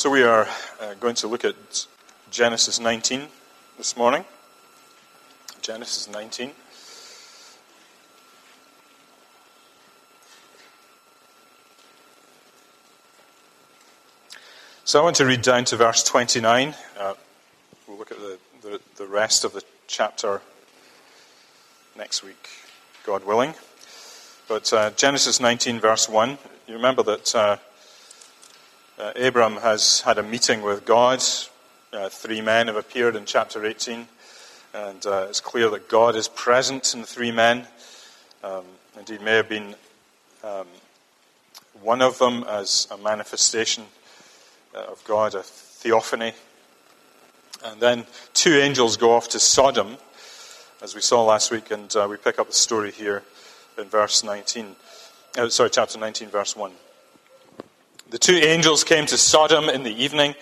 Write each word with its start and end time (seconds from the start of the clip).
So 0.00 0.08
we 0.08 0.22
are 0.22 0.48
uh, 0.80 0.94
going 0.98 1.14
to 1.16 1.28
look 1.28 1.44
at 1.44 1.86
Genesis 2.30 2.80
19 2.80 3.28
this 3.76 3.98
morning. 3.98 4.24
Genesis 5.60 6.08
19. 6.08 6.52
So 14.84 15.00
I 15.00 15.02
want 15.04 15.16
to 15.16 15.26
read 15.26 15.42
down 15.42 15.66
to 15.66 15.76
verse 15.76 16.02
29. 16.02 16.74
Uh, 16.98 17.12
we'll 17.86 17.98
look 17.98 18.10
at 18.10 18.16
the, 18.20 18.38
the, 18.62 18.80
the, 18.96 19.06
rest 19.06 19.44
of 19.44 19.52
the 19.52 19.62
chapter 19.86 20.40
next 21.94 22.24
week, 22.24 22.48
God 23.04 23.26
willing. 23.26 23.52
But 24.48 24.72
uh, 24.72 24.92
Genesis 24.92 25.40
19, 25.40 25.78
verse 25.78 26.08
1, 26.08 26.38
you 26.66 26.72
remember 26.72 27.02
that 27.02 27.34
uh, 29.00 29.12
Abram 29.16 29.56
has 29.56 30.02
had 30.02 30.18
a 30.18 30.22
meeting 30.22 30.60
with 30.60 30.84
God. 30.84 31.22
Uh, 31.92 32.08
three 32.10 32.42
men 32.42 32.66
have 32.66 32.76
appeared 32.76 33.16
in 33.16 33.24
chapter 33.24 33.64
18, 33.64 34.06
and 34.74 35.06
uh, 35.06 35.26
it's 35.28 35.40
clear 35.40 35.70
that 35.70 35.88
God 35.88 36.14
is 36.16 36.28
present 36.28 36.92
in 36.92 37.00
the 37.00 37.06
three 37.06 37.30
men. 37.30 37.66
Um, 38.44 38.64
indeed, 38.98 39.22
may 39.22 39.36
have 39.36 39.48
been 39.48 39.74
um, 40.44 40.66
one 41.80 42.02
of 42.02 42.18
them 42.18 42.44
as 42.46 42.88
a 42.90 42.98
manifestation 42.98 43.84
uh, 44.74 44.80
of 44.80 45.02
God, 45.04 45.34
a 45.34 45.42
theophany. 45.42 46.34
And 47.64 47.80
then 47.80 48.04
two 48.34 48.54
angels 48.54 48.98
go 48.98 49.12
off 49.12 49.30
to 49.30 49.40
Sodom, 49.40 49.96
as 50.82 50.94
we 50.94 51.00
saw 51.00 51.24
last 51.24 51.50
week, 51.50 51.70
and 51.70 51.94
uh, 51.96 52.06
we 52.08 52.18
pick 52.18 52.38
up 52.38 52.48
the 52.48 52.52
story 52.52 52.90
here 52.90 53.22
in 53.78 53.84
verse 53.84 54.22
19. 54.22 54.76
Uh, 55.38 55.48
sorry, 55.48 55.70
chapter 55.70 55.98
19, 55.98 56.28
verse 56.28 56.54
1. 56.54 56.72
The 58.10 58.18
two 58.18 58.34
angels 58.34 58.82
came 58.82 59.06
to 59.06 59.16
Sodom 59.16 59.68
in 59.68 59.84
the 59.84 60.02
evening, 60.02 60.34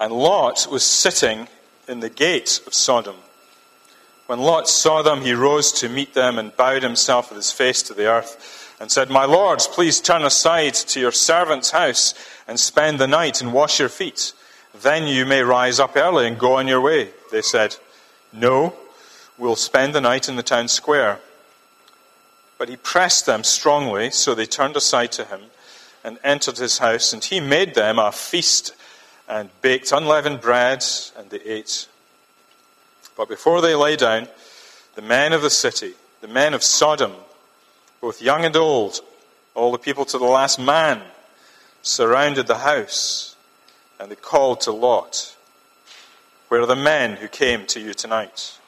and 0.00 0.12
Lot 0.12 0.66
was 0.68 0.82
sitting 0.82 1.46
in 1.86 2.00
the 2.00 2.10
gate 2.10 2.60
of 2.66 2.74
Sodom. 2.74 3.14
When 4.26 4.40
Lot 4.40 4.68
saw 4.68 5.02
them, 5.02 5.20
he 5.20 5.32
rose 5.32 5.70
to 5.74 5.88
meet 5.88 6.14
them 6.14 6.36
and 6.36 6.56
bowed 6.56 6.82
himself 6.82 7.30
with 7.30 7.36
his 7.36 7.52
face 7.52 7.80
to 7.84 7.94
the 7.94 8.08
earth 8.08 8.76
and 8.80 8.90
said, 8.90 9.08
My 9.08 9.24
lords, 9.24 9.68
please 9.68 10.00
turn 10.00 10.22
aside 10.22 10.74
to 10.74 10.98
your 10.98 11.12
servant's 11.12 11.70
house 11.70 12.12
and 12.48 12.58
spend 12.58 12.98
the 12.98 13.06
night 13.06 13.40
and 13.40 13.52
wash 13.52 13.78
your 13.78 13.88
feet. 13.88 14.32
Then 14.80 15.06
you 15.06 15.24
may 15.24 15.42
rise 15.42 15.78
up 15.78 15.96
early 15.96 16.26
and 16.26 16.40
go 16.40 16.54
on 16.54 16.66
your 16.66 16.80
way. 16.80 17.10
They 17.30 17.42
said, 17.42 17.76
No, 18.32 18.74
we'll 19.38 19.54
spend 19.54 19.94
the 19.94 20.00
night 20.00 20.28
in 20.28 20.34
the 20.34 20.42
town 20.42 20.66
square. 20.66 21.20
But 22.58 22.68
he 22.68 22.76
pressed 22.76 23.26
them 23.26 23.44
strongly, 23.44 24.10
so 24.10 24.34
they 24.34 24.46
turned 24.46 24.74
aside 24.74 25.12
to 25.12 25.24
him 25.24 25.42
and 26.04 26.18
entered 26.24 26.58
his 26.58 26.78
house, 26.78 27.12
and 27.12 27.24
he 27.24 27.40
made 27.40 27.74
them 27.74 27.98
a 27.98 28.12
feast 28.12 28.74
and 29.28 29.48
baked 29.60 29.92
unleavened 29.92 30.40
bread, 30.40 30.84
and 31.16 31.30
they 31.30 31.40
ate. 31.40 31.88
But 33.16 33.28
before 33.28 33.60
they 33.60 33.74
lay 33.74 33.96
down, 33.96 34.28
the 34.94 35.02
men 35.02 35.32
of 35.32 35.42
the 35.42 35.50
city, 35.50 35.94
the 36.20 36.28
men 36.28 36.54
of 36.54 36.62
Sodom, 36.62 37.12
both 38.00 38.20
young 38.20 38.44
and 38.44 38.56
old, 38.56 39.00
all 39.54 39.72
the 39.72 39.78
people 39.78 40.04
to 40.06 40.18
the 40.18 40.24
last 40.24 40.58
man, 40.58 41.02
surrounded 41.82 42.46
the 42.46 42.58
house, 42.58 43.36
and 43.98 44.10
they 44.10 44.16
called 44.16 44.60
to 44.62 44.72
Lot, 44.72 45.36
Where 46.48 46.62
are 46.62 46.66
the 46.66 46.76
men 46.76 47.16
who 47.16 47.28
came 47.28 47.66
to 47.66 47.80
you 47.80 47.94
tonight? 47.94 48.58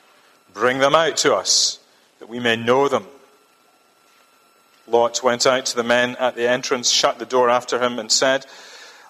Bring 0.53 0.79
them 0.79 0.95
out 0.95 1.17
to 1.19 1.35
us, 1.35 1.81
that 2.21 2.29
we 2.29 2.39
may 2.39 2.57
know 2.57 2.89
them. 2.89 3.07
Lot 4.95 5.25
went 5.25 5.45
out 5.45 5.67
to 5.67 5.77
the 5.77 5.83
men 5.83 6.15
at 6.21 6.37
the 6.37 6.49
entrance, 6.49 6.89
shut 6.89 7.19
the 7.19 7.27
door 7.27 7.51
after 7.51 7.83
him, 7.83 7.99
and 7.99 8.13
said, 8.13 8.47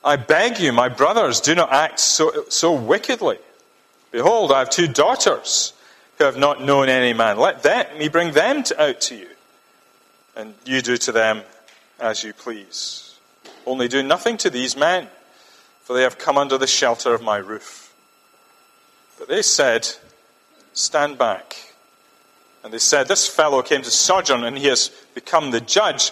I 0.03 0.17
beg 0.17 0.59
you, 0.59 0.73
my 0.73 0.89
brothers, 0.89 1.43
do 1.43 1.55
not 1.55 1.71
act 1.71 2.01
so, 2.01 2.47
so 2.49 2.73
wickedly. 2.73 3.37
Behold, 4.11 4.51
I 4.51 4.61
have 4.61 4.71
two 4.71 4.89
daughters 4.89 5.75
who 6.17 6.25
have 6.25 6.39
not 6.39 6.63
known 6.63 6.89
any 6.89 7.13
man. 7.13 7.37
Let 7.37 7.63
them, 7.63 7.99
me 7.99 8.09
bring 8.09 8.33
them 8.33 8.63
to, 8.63 8.83
out 8.83 9.01
to 9.03 9.15
you, 9.15 9.29
and 10.35 10.55
you 10.65 10.81
do 10.81 10.97
to 10.97 11.13
them 11.13 11.43
as 12.01 12.25
you 12.25 12.33
please. 12.33 13.19
Only 13.67 13.87
do 13.87 14.03
nothing 14.03 14.39
to 14.39 14.49
these 14.49 14.79
men, 14.79 15.09
for 15.83 15.95
they 15.95 16.03
have 16.03 16.17
come 16.17 16.39
under 16.39 16.57
the 16.57 16.67
shelter 16.67 17.13
of 17.13 17.21
my 17.21 17.37
roof. 17.37 17.95
But 19.19 19.29
they 19.29 19.43
said, 19.43 19.87
Stand 20.73 21.19
back 21.19 21.74
and 22.65 22.73
they 22.73 22.79
said, 22.79 23.07
This 23.07 23.29
fellow 23.29 23.63
came 23.63 23.83
to 23.83 23.91
sojourn 23.91 24.43
and 24.43 24.57
he 24.59 24.67
has 24.69 24.89
become 25.15 25.51
the 25.51 25.61
judge. 25.61 26.11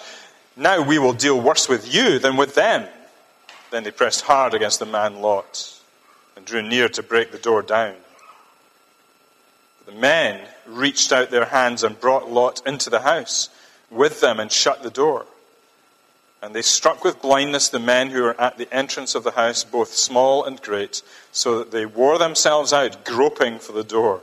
Now 0.55 0.83
we 0.83 0.99
will 0.99 1.15
deal 1.15 1.41
worse 1.41 1.69
with 1.69 1.93
you 1.93 2.19
than 2.19 2.37
with 2.37 2.55
them. 2.55 2.87
Then 3.71 3.85
they 3.85 3.91
pressed 3.91 4.21
hard 4.21 4.53
against 4.53 4.79
the 4.79 4.87
man 4.87 5.23
Lot 5.23 5.81
and 6.37 6.45
drew 6.45 6.63
near 6.63 6.91
to 6.91 7.03
break 7.03 7.33
the 7.33 7.39
door 7.39 7.63
down. 7.63 7.95
But 9.79 9.95
The 9.95 9.99
men 9.99 10.47
reached 10.67 11.11
out 11.11 11.31
their 11.31 11.47
hands 11.47 11.83
and 11.83 11.99
brought 11.99 12.31
Lot 12.31 12.61
into 12.67 12.91
the 12.91 13.01
house 13.01 13.49
with 13.91 14.21
them 14.21 14.39
and 14.39 14.53
shut 14.53 14.83
the 14.83 14.91
door. 14.91 15.25
And 16.43 16.55
they 16.55 16.63
struck 16.63 17.03
with 17.03 17.23
blindness 17.23 17.69
the 17.69 17.79
men 17.79 18.11
who 18.11 18.23
were 18.23 18.39
at 18.39 18.59
the 18.59 18.73
entrance 18.75 19.15
of 19.15 19.23
the 19.23 19.31
house, 19.31 19.65
both 19.65 19.95
small 19.95 20.45
and 20.45 20.61
great, 20.61 21.03
so 21.31 21.59
that 21.59 21.71
they 21.71 21.87
wore 21.87 22.19
themselves 22.19 22.73
out, 22.73 23.05
groping 23.05 23.59
for 23.59 23.73
the 23.73 23.85
door. 23.85 24.23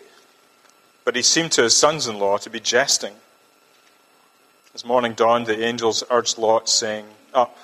But 1.03 1.15
he 1.15 1.21
seemed 1.21 1.51
to 1.53 1.63
his 1.63 1.75
sons 1.75 2.07
in 2.07 2.19
law 2.19 2.37
to 2.37 2.49
be 2.49 2.59
jesting. 2.59 3.13
As 4.73 4.85
morning 4.85 5.13
dawned, 5.13 5.47
the 5.47 5.63
angels 5.63 6.03
urged 6.09 6.37
Lot, 6.37 6.69
saying, 6.69 7.05
Up, 7.33 7.57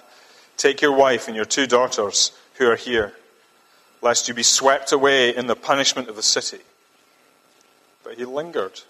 take 0.57 0.81
your 0.81 0.91
wife 0.91 1.27
and 1.27 1.35
your 1.35 1.45
two 1.45 1.67
daughters 1.67 2.31
who 2.55 2.69
are 2.69 2.75
here, 2.75 3.13
lest 4.01 4.27
you 4.27 4.33
be 4.33 4.43
swept 4.43 4.91
away 4.91 5.35
in 5.35 5.47
the 5.47 5.55
punishment 5.55 6.09
of 6.09 6.15
the 6.15 6.23
city. 6.23 6.59
But 8.03 8.17
he 8.17 8.25
lingered. 8.25 8.81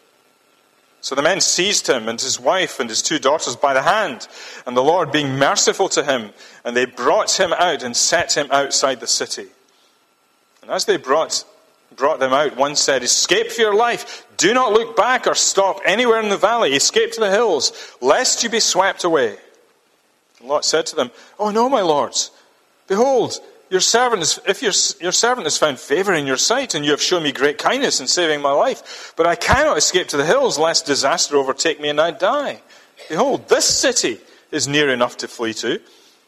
So 1.02 1.14
the 1.14 1.22
men 1.22 1.42
seized 1.42 1.88
him 1.88 2.10
and 2.10 2.20
his 2.20 2.40
wife 2.40 2.80
and 2.80 2.90
his 2.90 3.02
two 3.02 3.20
daughters 3.20 3.56
by 3.56 3.74
the 3.74 3.84
hand, 3.84 4.28
and 4.66 4.76
the 4.76 4.84
Lord 4.84 5.12
being 5.12 5.38
merciful 5.38 5.90
to 5.90 6.04
him, 6.04 6.32
and 6.66 6.76
they 6.76 6.86
brought 6.86 7.40
him 7.40 7.54
out 7.54 7.84
and 7.84 7.96
set 7.96 8.36
him 8.36 8.48
outside 8.50 9.00
the 9.00 9.08
city. 9.08 9.48
And 10.62 10.72
as 10.72 10.86
they 10.86 10.98
brought 10.98 11.46
brought 11.96 12.20
them 12.20 12.34
out, 12.34 12.56
one 12.56 12.76
said, 12.76 13.04
Escape 13.04 13.52
for 13.52 13.62
your 13.62 13.76
life. 13.76 14.27
Do 14.38 14.54
not 14.54 14.72
look 14.72 14.96
back 14.96 15.28
or 15.28 15.36
stop 15.36 15.82
anywhere 15.84 16.22
in 16.22 16.30
the 16.30 16.38
valley. 16.38 16.74
Escape 16.74 17.12
to 17.14 17.20
the 17.20 17.30
hills, 17.30 17.96
lest 18.02 18.44
you 18.44 18.50
be 18.50 18.60
swept 18.60 19.04
away. 19.04 19.38
And 20.40 20.48
Lot 20.48 20.64
said 20.64 20.86
to 20.88 20.96
them, 20.96 21.12
Oh 21.40 21.50
no, 21.50 21.70
my 21.70 21.82
lords. 21.82 22.32
Behold, 22.88 23.40
your 23.70 23.82
servant 23.82 24.22
is, 24.22 24.40
if 24.48 24.62
your, 24.62 24.72
your 25.02 25.12
servant 25.12 25.46
has 25.46 25.58
found 25.58 25.80
favor 25.80 26.14
in 26.14 26.28
your 26.28 26.38
sight, 26.38 26.76
and 26.76 26.86
you 26.86 26.92
have 26.92 27.02
shown 27.02 27.24
me 27.24 27.32
great 27.32 27.58
kindness 27.58 28.00
in 28.00 28.08
saving 28.08 28.42
my 28.42 28.52
life, 28.52 29.14
but 29.18 29.28
I 29.28 29.36
cannot 29.36 29.78
escape 29.78 30.08
to 30.10 30.18
the 30.18 30.26
hills, 30.26 30.58
lest 30.58 30.86
disaster 30.86 31.36
overtake 31.36 31.82
me 31.82 31.90
and 31.90 32.00
I 32.00 32.12
die. 32.12 32.62
Behold, 33.10 33.50
this 33.50 33.66
city 33.66 34.20
is 34.52 34.68
near 34.68 34.90
enough 34.90 35.18
to 35.18 35.28
flee 35.28 35.54
to, 35.56 35.82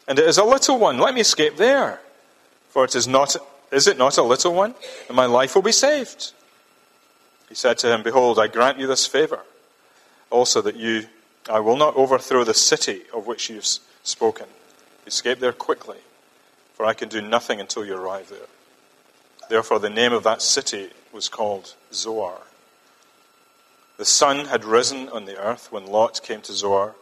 and 0.06 0.18
it 0.18 0.26
is 0.26 0.36
a 0.36 0.44
little 0.44 0.78
one. 0.78 0.98
Let 0.98 1.14
me 1.14 1.20
escape 1.20 1.56
there. 1.56 2.00
For 2.70 2.84
it 2.84 2.94
is 2.94 3.08
not 3.08 3.36
is 3.72 3.86
it 3.86 3.98
not 3.98 4.18
a 4.18 4.22
little 4.22 4.52
one? 4.52 4.74
And 5.08 5.16
my 5.16 5.26
life 5.26 5.54
will 5.54 5.62
be 5.62 5.72
saved. 5.72 6.32
He 7.50 7.54
said 7.54 7.76
to 7.78 7.92
him, 7.92 8.02
Behold, 8.02 8.38
I 8.38 8.46
grant 8.46 8.78
you 8.78 8.86
this 8.86 9.06
favor, 9.06 9.40
also 10.30 10.62
that 10.62 10.76
you, 10.76 11.08
I 11.50 11.60
will 11.60 11.76
not 11.76 11.96
overthrow 11.96 12.44
the 12.44 12.54
city 12.54 13.02
of 13.12 13.26
which 13.26 13.50
you 13.50 13.56
have 13.56 13.66
spoken. 14.04 14.46
Escape 15.06 15.40
there 15.40 15.52
quickly, 15.52 15.98
for 16.74 16.86
I 16.86 16.94
can 16.94 17.08
do 17.08 17.20
nothing 17.20 17.60
until 17.60 17.84
you 17.84 17.96
arrive 17.96 18.30
there. 18.30 18.48
Therefore, 19.50 19.80
the 19.80 19.90
name 19.90 20.12
of 20.12 20.22
that 20.22 20.40
city 20.40 20.90
was 21.12 21.28
called 21.28 21.74
Zoar. 21.92 22.38
The 23.96 24.04
sun 24.04 24.46
had 24.46 24.64
risen 24.64 25.08
on 25.08 25.24
the 25.24 25.36
earth 25.36 25.72
when 25.72 25.86
Lot 25.86 26.22
came 26.22 26.40
to 26.42 26.54
Zoar. 26.54 26.94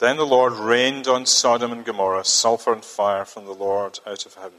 Then 0.00 0.16
the 0.16 0.26
Lord 0.26 0.54
rained 0.54 1.06
on 1.06 1.24
Sodom 1.24 1.72
and 1.72 1.84
Gomorrah 1.84 2.24
sulfur 2.24 2.72
and 2.72 2.84
fire 2.84 3.24
from 3.24 3.44
the 3.44 3.54
Lord 3.54 4.00
out 4.04 4.26
of 4.26 4.34
heaven. 4.34 4.58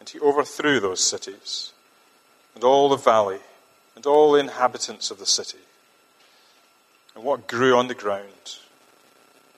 And 0.00 0.08
he 0.08 0.20
overthrew 0.20 0.80
those 0.80 1.02
cities, 1.02 1.72
and 2.56 2.64
all 2.64 2.88
the 2.88 2.96
valley, 2.96 3.38
and 3.94 4.06
all 4.06 4.32
the 4.32 4.40
inhabitants 4.40 5.10
of 5.10 5.18
the 5.18 5.26
city, 5.26 5.58
and 7.14 7.22
what 7.22 7.46
grew 7.46 7.76
on 7.76 7.86
the 7.86 7.94
ground. 7.94 8.56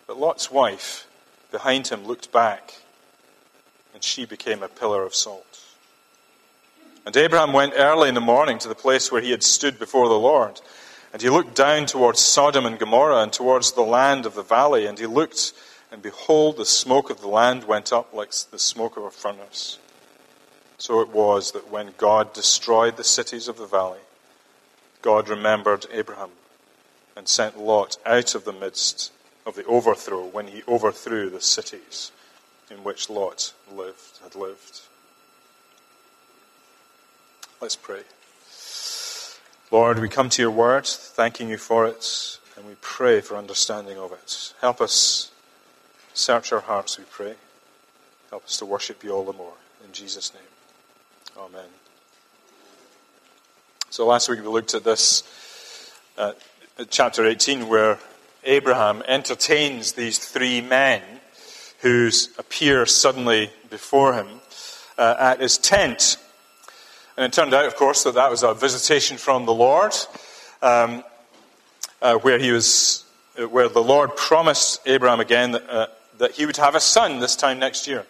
But 0.08 0.18
Lot's 0.18 0.50
wife 0.50 1.06
behind 1.52 1.86
him 1.86 2.04
looked 2.04 2.32
back, 2.32 2.82
and 3.94 4.02
she 4.02 4.26
became 4.26 4.64
a 4.64 4.68
pillar 4.68 5.04
of 5.04 5.14
salt. 5.14 5.64
And 7.06 7.16
Abraham 7.16 7.52
went 7.52 7.74
early 7.76 8.08
in 8.08 8.16
the 8.16 8.20
morning 8.20 8.58
to 8.58 8.68
the 8.68 8.74
place 8.74 9.12
where 9.12 9.22
he 9.22 9.30
had 9.30 9.42
stood 9.42 9.78
before 9.78 10.08
the 10.08 10.18
Lord. 10.18 10.60
And 11.12 11.22
he 11.22 11.30
looked 11.30 11.54
down 11.54 11.86
towards 11.86 12.20
Sodom 12.20 12.66
and 12.66 12.78
Gomorrah 12.78 13.22
and 13.22 13.32
towards 13.32 13.72
the 13.72 13.82
land 13.82 14.26
of 14.26 14.34
the 14.34 14.42
valley. 14.42 14.86
And 14.86 14.98
he 14.98 15.06
looked, 15.06 15.54
and 15.90 16.02
behold, 16.02 16.58
the 16.58 16.66
smoke 16.66 17.08
of 17.08 17.20
the 17.20 17.28
land 17.28 17.64
went 17.64 17.94
up 17.94 18.12
like 18.12 18.32
the 18.50 18.58
smoke 18.58 18.98
of 18.98 19.04
a 19.04 19.10
furnace. 19.10 19.78
So 20.78 21.00
it 21.00 21.08
was 21.08 21.52
that 21.52 21.70
when 21.70 21.92
God 21.98 22.32
destroyed 22.32 22.96
the 22.96 23.04
cities 23.04 23.48
of 23.48 23.58
the 23.58 23.66
valley, 23.66 23.98
God 25.02 25.28
remembered 25.28 25.86
Abraham 25.92 26.30
and 27.16 27.28
sent 27.28 27.58
Lot 27.58 27.96
out 28.06 28.34
of 28.36 28.44
the 28.44 28.52
midst 28.52 29.12
of 29.44 29.56
the 29.56 29.64
overthrow 29.64 30.24
when 30.24 30.48
he 30.48 30.62
overthrew 30.68 31.30
the 31.30 31.40
cities 31.40 32.12
in 32.70 32.84
which 32.84 33.10
Lot 33.10 33.52
lived, 33.72 34.20
had 34.22 34.36
lived. 34.36 34.82
Let's 37.60 37.76
pray. 37.76 38.02
Lord, 39.70 39.98
we 39.98 40.08
come 40.08 40.30
to 40.30 40.42
your 40.42 40.50
word, 40.50 40.86
thanking 40.86 41.48
you 41.48 41.58
for 41.58 41.86
it, 41.86 42.38
and 42.56 42.66
we 42.66 42.74
pray 42.80 43.20
for 43.20 43.36
understanding 43.36 43.98
of 43.98 44.12
it. 44.12 44.54
Help 44.60 44.80
us 44.80 45.32
search 46.14 46.52
our 46.52 46.60
hearts, 46.60 46.98
we 46.98 47.04
pray. 47.10 47.34
Help 48.30 48.44
us 48.44 48.56
to 48.58 48.64
worship 48.64 49.02
you 49.02 49.10
all 49.10 49.24
the 49.24 49.32
more. 49.32 49.54
In 49.84 49.92
Jesus' 49.92 50.32
name. 50.32 50.57
Amen. 51.38 51.66
So 53.90 54.06
last 54.06 54.28
week 54.28 54.40
we 54.40 54.48
looked 54.48 54.74
at 54.74 54.82
this, 54.82 55.22
uh, 56.16 56.32
at 56.80 56.90
chapter 56.90 57.24
18, 57.24 57.68
where 57.68 58.00
Abraham 58.42 59.04
entertains 59.06 59.92
these 59.92 60.18
three 60.18 60.60
men 60.60 61.00
who 61.82 62.10
appear 62.38 62.86
suddenly 62.86 63.50
before 63.70 64.14
him 64.14 64.26
uh, 64.98 65.14
at 65.16 65.40
his 65.40 65.58
tent. 65.58 66.16
And 67.16 67.24
it 67.24 67.32
turned 67.32 67.54
out, 67.54 67.66
of 67.66 67.76
course, 67.76 68.02
that 68.02 68.14
that 68.14 68.32
was 68.32 68.42
a 68.42 68.52
visitation 68.52 69.16
from 69.16 69.46
the 69.46 69.54
Lord, 69.54 69.94
um, 70.60 71.04
uh, 72.02 72.16
where 72.16 72.40
he 72.40 72.50
was, 72.50 73.04
uh, 73.38 73.46
where 73.46 73.68
the 73.68 73.82
Lord 73.82 74.16
promised 74.16 74.80
Abraham 74.86 75.20
again 75.20 75.52
that, 75.52 75.70
uh, 75.70 75.86
that 76.18 76.32
he 76.32 76.46
would 76.46 76.56
have 76.56 76.74
a 76.74 76.80
son 76.80 77.20
this 77.20 77.36
time 77.36 77.60
next 77.60 77.86
year, 77.86 78.04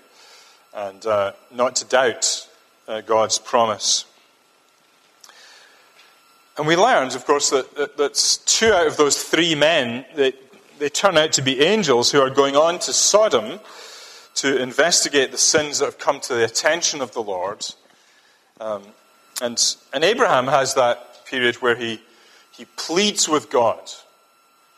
and 0.74 1.04
uh, 1.04 1.32
not 1.50 1.76
to 1.76 1.84
doubt 1.84 2.47
uh, 2.88 3.02
God's 3.02 3.38
promise. 3.38 4.06
And 6.56 6.66
we 6.66 6.74
learned, 6.74 7.14
of 7.14 7.24
course, 7.24 7.50
that, 7.50 7.96
that, 7.96 8.40
two 8.46 8.72
out 8.72 8.88
of 8.88 8.96
those 8.96 9.22
three 9.22 9.54
men 9.54 10.04
they, 10.16 10.32
they 10.80 10.88
turn 10.88 11.16
out 11.16 11.32
to 11.34 11.42
be 11.42 11.60
angels 11.60 12.10
who 12.10 12.20
are 12.20 12.30
going 12.30 12.56
on 12.56 12.80
to 12.80 12.92
Sodom 12.92 13.60
to 14.36 14.60
investigate 14.60 15.30
the 15.30 15.38
sins 15.38 15.78
that 15.78 15.84
have 15.84 15.98
come 15.98 16.20
to 16.20 16.34
the 16.34 16.44
attention 16.44 17.00
of 17.00 17.12
the 17.12 17.22
Lord. 17.22 17.64
Um, 18.60 18.82
and, 19.40 19.76
and 19.92 20.02
Abraham 20.02 20.46
has 20.46 20.74
that 20.74 21.26
period 21.26 21.56
where 21.56 21.76
he, 21.76 22.00
he 22.52 22.64
pleads 22.76 23.28
with 23.28 23.50
God. 23.50 23.80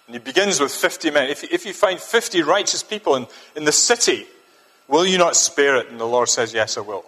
And 0.07 0.15
he 0.15 0.19
begins 0.19 0.61
with 0.61 0.73
50 0.73 1.11
men. 1.13 1.31
If, 1.31 1.45
if 1.45 1.65
you 1.65 1.73
find 1.73 1.99
50 1.99 2.43
righteous 2.43 2.83
people 2.83 3.17
in, 3.17 3.27
in 3.55 3.65
the 3.65 3.73
city, 3.73 4.27
will 4.89 5.07
you 5.07 5.17
not 5.17 5.37
spare 5.37 5.77
it? 5.77 5.89
And 5.89 6.01
the 6.01 6.07
Lord 6.07 6.29
says, 6.29 6.53
Yes, 6.53 6.77
I 6.77 6.81
will. 6.81 7.05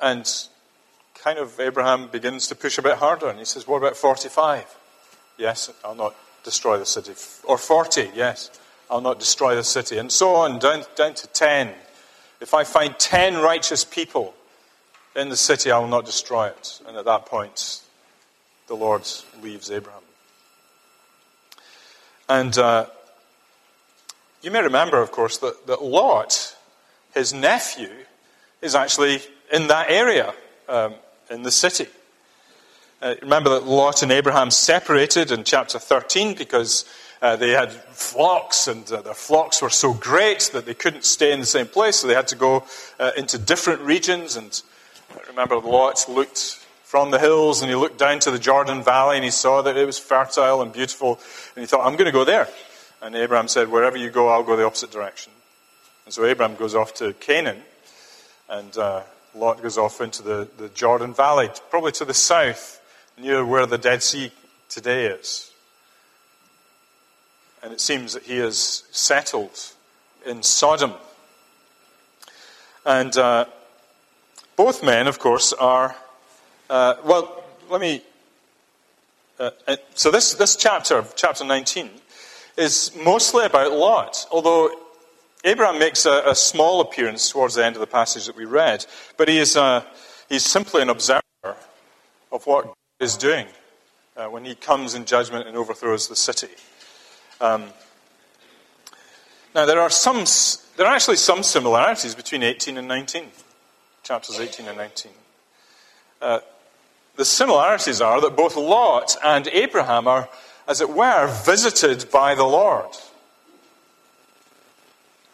And 0.00 0.30
kind 1.14 1.38
of 1.38 1.58
Abraham 1.58 2.08
begins 2.08 2.46
to 2.48 2.54
push 2.54 2.78
a 2.78 2.82
bit 2.82 2.96
harder. 2.96 3.28
And 3.28 3.38
he 3.38 3.44
says, 3.44 3.66
What 3.66 3.78
about 3.78 3.96
45? 3.96 4.76
Yes, 5.38 5.70
I'll 5.84 5.94
not 5.94 6.14
destroy 6.44 6.78
the 6.78 6.86
city. 6.86 7.12
Or 7.44 7.58
40, 7.58 8.10
yes, 8.14 8.50
I'll 8.90 9.00
not 9.00 9.18
destroy 9.18 9.54
the 9.54 9.64
city. 9.64 9.98
And 9.98 10.10
so 10.10 10.34
on, 10.34 10.58
down, 10.58 10.84
down 10.96 11.14
to 11.14 11.26
10. 11.28 11.72
If 12.40 12.54
I 12.54 12.64
find 12.64 12.98
10 12.98 13.38
righteous 13.38 13.84
people, 13.84 14.34
in 15.18 15.28
the 15.28 15.36
city, 15.36 15.70
I 15.70 15.78
will 15.78 15.88
not 15.88 16.04
destroy 16.04 16.48
it. 16.48 16.80
And 16.86 16.96
at 16.96 17.04
that 17.04 17.26
point, 17.26 17.82
the 18.68 18.74
Lord 18.74 19.02
leaves 19.42 19.70
Abraham. 19.70 20.02
And 22.28 22.56
uh, 22.56 22.86
you 24.42 24.50
may 24.50 24.62
remember, 24.62 25.00
of 25.00 25.10
course, 25.10 25.38
that, 25.38 25.66
that 25.66 25.82
Lot, 25.82 26.56
his 27.14 27.32
nephew, 27.34 27.90
is 28.60 28.74
actually 28.74 29.20
in 29.52 29.68
that 29.68 29.90
area 29.90 30.34
um, 30.68 30.94
in 31.30 31.42
the 31.42 31.50
city. 31.50 31.86
Uh, 33.00 33.14
remember 33.22 33.50
that 33.50 33.64
Lot 33.64 34.02
and 34.02 34.10
Abraham 34.10 34.50
separated 34.50 35.30
in 35.30 35.44
chapter 35.44 35.78
13 35.78 36.34
because 36.34 36.84
uh, 37.22 37.36
they 37.36 37.50
had 37.50 37.72
flocks, 37.72 38.68
and 38.68 38.90
uh, 38.90 39.02
their 39.02 39.14
flocks 39.14 39.62
were 39.62 39.70
so 39.70 39.92
great 39.92 40.50
that 40.52 40.66
they 40.66 40.74
couldn't 40.74 41.04
stay 41.04 41.32
in 41.32 41.40
the 41.40 41.46
same 41.46 41.66
place, 41.66 41.96
so 41.96 42.06
they 42.06 42.14
had 42.14 42.28
to 42.28 42.36
go 42.36 42.64
uh, 42.98 43.12
into 43.16 43.38
different 43.38 43.80
regions. 43.82 44.36
And 44.36 44.60
remember, 45.28 45.58
Lot 45.58 46.06
looked 46.08 46.64
from 46.88 47.10
the 47.10 47.18
hills 47.18 47.60
and 47.60 47.68
he 47.68 47.76
looked 47.76 47.98
down 47.98 48.18
to 48.18 48.30
the 48.30 48.38
Jordan 48.38 48.82
Valley 48.82 49.16
and 49.16 49.24
he 49.24 49.30
saw 49.30 49.60
that 49.60 49.76
it 49.76 49.84
was 49.84 49.98
fertile 49.98 50.62
and 50.62 50.72
beautiful. 50.72 51.20
And 51.54 51.62
he 51.62 51.66
thought, 51.66 51.86
I'm 51.86 51.96
going 51.96 52.06
to 52.06 52.12
go 52.12 52.24
there. 52.24 52.48
And 53.02 53.14
Abraham 53.14 53.46
said, 53.46 53.68
Wherever 53.68 53.98
you 53.98 54.10
go, 54.10 54.28
I'll 54.28 54.42
go 54.42 54.56
the 54.56 54.64
opposite 54.64 54.90
direction. 54.90 55.32
And 56.06 56.14
so 56.14 56.24
Abraham 56.24 56.56
goes 56.56 56.74
off 56.74 56.94
to 56.94 57.12
Canaan, 57.12 57.62
and 58.48 58.76
uh, 58.78 59.02
Lot 59.34 59.62
goes 59.62 59.78
off 59.78 60.00
into 60.00 60.22
the, 60.22 60.48
the 60.56 60.68
Jordan 60.70 61.12
Valley, 61.12 61.50
probably 61.70 61.92
to 61.92 62.04
the 62.04 62.14
south, 62.14 62.80
near 63.18 63.44
where 63.44 63.66
the 63.66 63.78
Dead 63.78 64.02
Sea 64.02 64.32
today 64.68 65.06
is. 65.06 65.50
And 67.62 67.72
it 67.72 67.80
seems 67.80 68.14
that 68.14 68.22
he 68.22 68.36
is 68.36 68.84
settled 68.90 69.58
in 70.24 70.42
Sodom. 70.42 70.94
And 72.86 73.16
uh, 73.16 73.46
both 74.56 74.82
men, 74.82 75.06
of 75.06 75.18
course, 75.18 75.52
are, 75.52 75.94
uh, 76.70 76.94
well, 77.04 77.44
let 77.68 77.80
me. 77.80 78.02
Uh, 79.38 79.50
uh, 79.66 79.76
so, 79.94 80.10
this, 80.10 80.34
this 80.34 80.56
chapter, 80.56 81.04
chapter 81.14 81.44
19, 81.44 81.90
is 82.56 82.90
mostly 83.04 83.44
about 83.44 83.72
Lot, 83.72 84.26
although 84.32 84.70
Abraham 85.44 85.78
makes 85.78 86.04
a, 86.04 86.22
a, 86.26 86.34
small 86.34 86.80
appearance 86.80 87.30
towards 87.30 87.54
the 87.54 87.64
end 87.64 87.76
of 87.76 87.80
the 87.80 87.86
passage 87.86 88.26
that 88.26 88.36
we 88.36 88.44
read, 88.44 88.84
but 89.16 89.28
he 89.28 89.38
is 89.38 89.56
uh, 89.56 89.84
he's 90.28 90.44
simply 90.44 90.82
an 90.82 90.88
observer 90.88 91.22
of 92.32 92.46
what 92.46 92.64
God 92.64 92.74
is 93.00 93.16
doing 93.16 93.46
uh, 94.16 94.26
when 94.26 94.44
he 94.44 94.54
comes 94.54 94.94
in 94.94 95.04
judgment 95.04 95.46
and 95.46 95.56
overthrows 95.56 96.08
the 96.08 96.16
city. 96.16 96.48
Um, 97.40 97.66
now, 99.54 99.64
there 99.64 99.80
are, 99.80 99.90
some, 99.90 100.24
there 100.76 100.86
are 100.86 100.94
actually 100.94 101.16
some 101.16 101.42
similarities 101.42 102.14
between 102.14 102.42
18 102.42 102.76
and 102.76 102.86
19 102.86 103.24
chapters 104.02 104.38
18 104.38 104.66
and 104.66 104.76
19. 104.76 105.12
Uh, 106.20 106.40
the 107.16 107.24
similarities 107.24 108.00
are 108.00 108.20
that 108.20 108.36
both 108.36 108.56
Lot 108.56 109.16
and 109.24 109.48
Abraham 109.48 110.06
are, 110.06 110.28
as 110.66 110.80
it 110.80 110.90
were, 110.90 111.26
visited 111.44 112.10
by 112.10 112.34
the 112.34 112.44
Lord. 112.44 112.90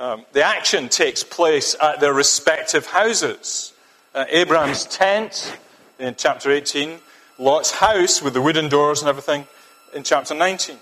Um, 0.00 0.24
the 0.32 0.42
action 0.42 0.88
takes 0.88 1.22
place 1.22 1.76
at 1.80 2.00
their 2.00 2.12
respective 2.12 2.86
houses. 2.86 3.72
Uh, 4.12 4.24
Abraham's 4.28 4.84
tent 4.86 5.56
in 6.00 6.16
chapter 6.16 6.50
18, 6.50 6.98
Lot's 7.38 7.70
house 7.70 8.20
with 8.20 8.34
the 8.34 8.42
wooden 8.42 8.68
doors 8.68 9.00
and 9.00 9.08
everything 9.08 9.46
in 9.94 10.02
chapter 10.02 10.34
19. 10.34 10.76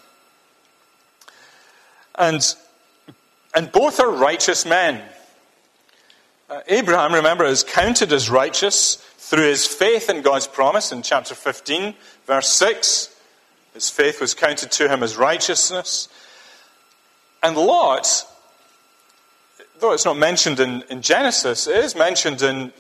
And, 2.14 2.54
and 3.54 3.71
both 3.71 4.00
are 4.00 4.11
righteous 4.11 4.64
men. 4.64 5.02
Uh, 6.49 6.61
Abraham, 6.69 7.12
remember, 7.12 7.45
is 7.45 7.64
counted 7.64 8.12
as 8.12 8.31
righteous 8.31 8.97
through 9.19 9.45
his 9.45 9.66
faith 9.66 10.09
in 10.09 10.23
God's 10.23 10.47
promise 10.47 10.90
in 10.90 11.02
chapter 11.02 11.35
15, 11.35 11.95
verse 12.26 12.49
6. 12.49 13.14
His 13.75 13.90
faith 13.90 14.21
was 14.23 14.33
counted 14.35 14.71
to 14.73 14.88
him 14.88 15.02
as 15.02 15.16
righteousness. 15.16 16.09
And 17.42 17.57
Lot, 17.57 18.26
though 19.82 19.92
it's 19.92 20.04
not 20.04 20.16
mentioned 20.16 20.60
in, 20.60 20.82
in 20.88 21.02
Genesis, 21.02 21.66
it 21.66 21.84
is 21.84 21.96
mentioned 21.96 22.40
in, 22.40 22.72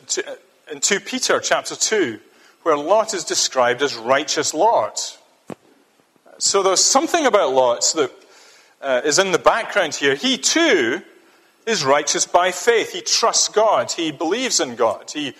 in 0.70 0.80
2 0.80 1.00
Peter 1.00 1.40
chapter 1.40 1.74
2, 1.74 2.18
where 2.62 2.76
Lot 2.76 3.12
is 3.12 3.24
described 3.24 3.82
as 3.82 3.96
righteous 3.96 4.54
Lot. 4.54 5.18
So 6.38 6.62
there's 6.62 6.82
something 6.82 7.26
about 7.26 7.52
Lot 7.52 7.92
that 7.96 8.12
uh, 8.80 9.00
is 9.04 9.18
in 9.18 9.32
the 9.32 9.38
background 9.38 9.96
here. 9.96 10.14
He 10.14 10.38
too 10.38 11.02
is 11.66 11.84
righteous 11.84 12.24
by 12.24 12.52
faith. 12.52 12.92
He 12.92 13.00
trusts 13.00 13.48
God. 13.48 13.90
He 13.90 14.12
believes 14.12 14.60
in 14.60 14.76
God. 14.76 15.10
He 15.10 15.34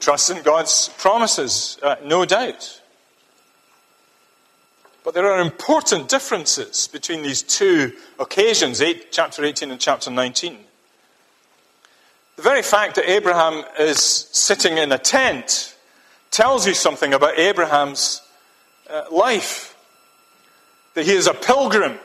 trusts 0.00 0.30
in 0.30 0.42
God's 0.42 0.88
promises, 0.96 1.78
uh, 1.82 1.96
no 2.02 2.24
doubt. 2.24 2.80
But 5.04 5.12
there 5.12 5.30
are 5.30 5.42
important 5.42 6.08
differences 6.08 6.88
between 6.88 7.22
these 7.22 7.42
two 7.42 7.92
occasions, 8.18 8.80
eight, 8.80 9.12
chapter 9.12 9.44
18 9.44 9.70
and 9.70 9.80
chapter 9.80 10.10
19. 10.10 10.58
The 12.42 12.48
very 12.48 12.62
fact 12.62 12.96
that 12.96 13.08
Abraham 13.08 13.62
is 13.78 14.00
sitting 14.00 14.76
in 14.76 14.90
a 14.90 14.98
tent 14.98 15.76
tells 16.32 16.66
you 16.66 16.74
something 16.74 17.14
about 17.14 17.38
Abraham's 17.38 18.20
uh, 18.90 19.04
life. 19.12 19.76
That 20.94 21.06
he 21.06 21.12
is 21.12 21.28
a 21.28 21.34
pilgrim 21.34 22.00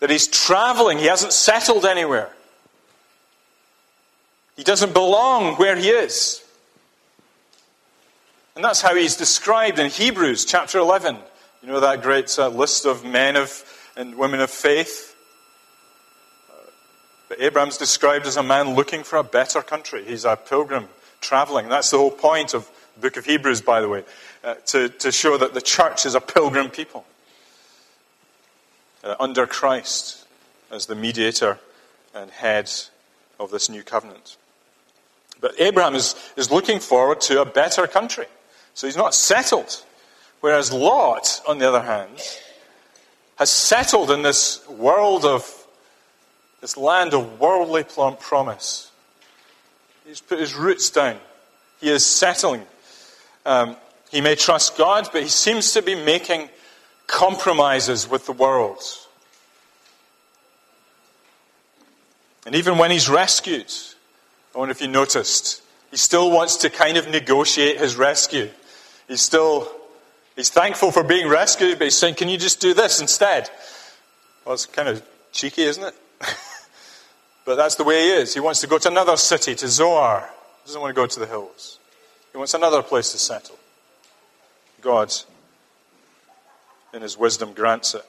that 0.00 0.08
he's 0.08 0.28
traveling, 0.28 0.96
he 0.96 1.04
hasn't 1.04 1.34
settled 1.34 1.84
anywhere. 1.84 2.30
He 4.56 4.64
doesn't 4.64 4.94
belong 4.94 5.56
where 5.56 5.76
he 5.76 5.90
is. 5.90 6.42
And 8.56 8.64
that's 8.64 8.80
how 8.80 8.94
he's 8.94 9.16
described 9.16 9.78
in 9.78 9.90
Hebrews 9.90 10.46
chapter 10.46 10.78
11. 10.78 11.18
You 11.62 11.68
know 11.68 11.80
that 11.80 12.00
great 12.00 12.34
uh, 12.38 12.48
list 12.48 12.86
of 12.86 13.04
men 13.04 13.36
of 13.36 13.62
and 13.94 14.14
women 14.14 14.40
of 14.40 14.48
faith? 14.48 15.07
But 17.28 17.40
Abraham's 17.40 17.76
described 17.76 18.26
as 18.26 18.36
a 18.36 18.42
man 18.42 18.74
looking 18.74 19.04
for 19.04 19.16
a 19.16 19.24
better 19.24 19.62
country. 19.62 20.04
He's 20.04 20.24
a 20.24 20.36
pilgrim 20.36 20.88
traveling. 21.20 21.68
That's 21.68 21.90
the 21.90 21.98
whole 21.98 22.10
point 22.10 22.54
of 22.54 22.70
the 22.94 23.02
book 23.02 23.16
of 23.16 23.26
Hebrews, 23.26 23.60
by 23.60 23.80
the 23.80 23.88
way, 23.88 24.04
uh, 24.42 24.54
to, 24.66 24.88
to 24.88 25.12
show 25.12 25.36
that 25.36 25.54
the 25.54 25.60
church 25.60 26.06
is 26.06 26.14
a 26.14 26.20
pilgrim 26.20 26.70
people 26.70 27.04
uh, 29.04 29.14
under 29.20 29.46
Christ 29.46 30.26
as 30.70 30.86
the 30.86 30.94
mediator 30.94 31.58
and 32.14 32.30
head 32.30 32.70
of 33.38 33.50
this 33.50 33.68
new 33.68 33.82
covenant. 33.82 34.36
But 35.40 35.60
Abraham 35.60 35.94
is, 35.94 36.14
is 36.36 36.50
looking 36.50 36.80
forward 36.80 37.20
to 37.22 37.40
a 37.40 37.44
better 37.44 37.86
country. 37.86 38.26
So 38.74 38.86
he's 38.86 38.96
not 38.96 39.14
settled. 39.14 39.84
Whereas 40.40 40.72
Lot, 40.72 41.40
on 41.48 41.58
the 41.58 41.68
other 41.68 41.82
hand, 41.82 42.20
has 43.36 43.50
settled 43.50 44.10
in 44.10 44.22
this 44.22 44.66
world 44.68 45.24
of, 45.24 45.57
this 46.60 46.76
land 46.76 47.14
of 47.14 47.40
worldly 47.40 47.84
promise. 47.84 48.90
He's 50.06 50.20
put 50.20 50.38
his 50.38 50.54
roots 50.54 50.90
down. 50.90 51.18
He 51.80 51.90
is 51.90 52.04
settling. 52.04 52.64
Um, 53.46 53.76
he 54.10 54.20
may 54.20 54.34
trust 54.34 54.76
God, 54.76 55.08
but 55.12 55.22
he 55.22 55.28
seems 55.28 55.72
to 55.74 55.82
be 55.82 55.94
making 55.94 56.48
compromises 57.06 58.08
with 58.08 58.26
the 58.26 58.32
world. 58.32 58.82
And 62.46 62.54
even 62.54 62.78
when 62.78 62.90
he's 62.90 63.08
rescued, 63.08 63.70
I 64.54 64.58
wonder 64.58 64.72
if 64.72 64.80
you 64.80 64.88
noticed, 64.88 65.62
he 65.90 65.96
still 65.96 66.30
wants 66.30 66.56
to 66.58 66.70
kind 66.70 66.96
of 66.96 67.08
negotiate 67.08 67.78
his 67.78 67.96
rescue. 67.96 68.48
He's 69.06 69.20
still, 69.20 69.70
he's 70.36 70.50
thankful 70.50 70.90
for 70.90 71.02
being 71.02 71.28
rescued, 71.28 71.78
but 71.78 71.84
he's 71.84 71.96
saying, 71.96 72.14
can 72.14 72.28
you 72.28 72.38
just 72.38 72.60
do 72.60 72.74
this 72.74 73.00
instead? 73.00 73.50
Well, 74.44 74.54
it's 74.54 74.66
kind 74.66 74.88
of 74.88 75.02
cheeky, 75.32 75.62
isn't 75.62 75.84
it? 75.84 75.94
but 77.48 77.54
that's 77.54 77.76
the 77.76 77.82
way 77.82 78.02
he 78.02 78.10
is. 78.10 78.34
He 78.34 78.40
wants 78.40 78.60
to 78.60 78.66
go 78.66 78.76
to 78.76 78.88
another 78.88 79.16
city, 79.16 79.54
to 79.54 79.68
Zoar. 79.68 80.20
He 80.20 80.66
doesn't 80.66 80.82
want 80.82 80.94
to 80.94 81.00
go 81.00 81.06
to 81.06 81.18
the 81.18 81.24
hills. 81.24 81.78
He 82.30 82.36
wants 82.36 82.52
another 82.52 82.82
place 82.82 83.10
to 83.12 83.18
settle. 83.18 83.58
God, 84.82 85.14
in 86.92 87.00
his 87.00 87.16
wisdom, 87.16 87.54
grants 87.54 87.94
it. 87.94 88.04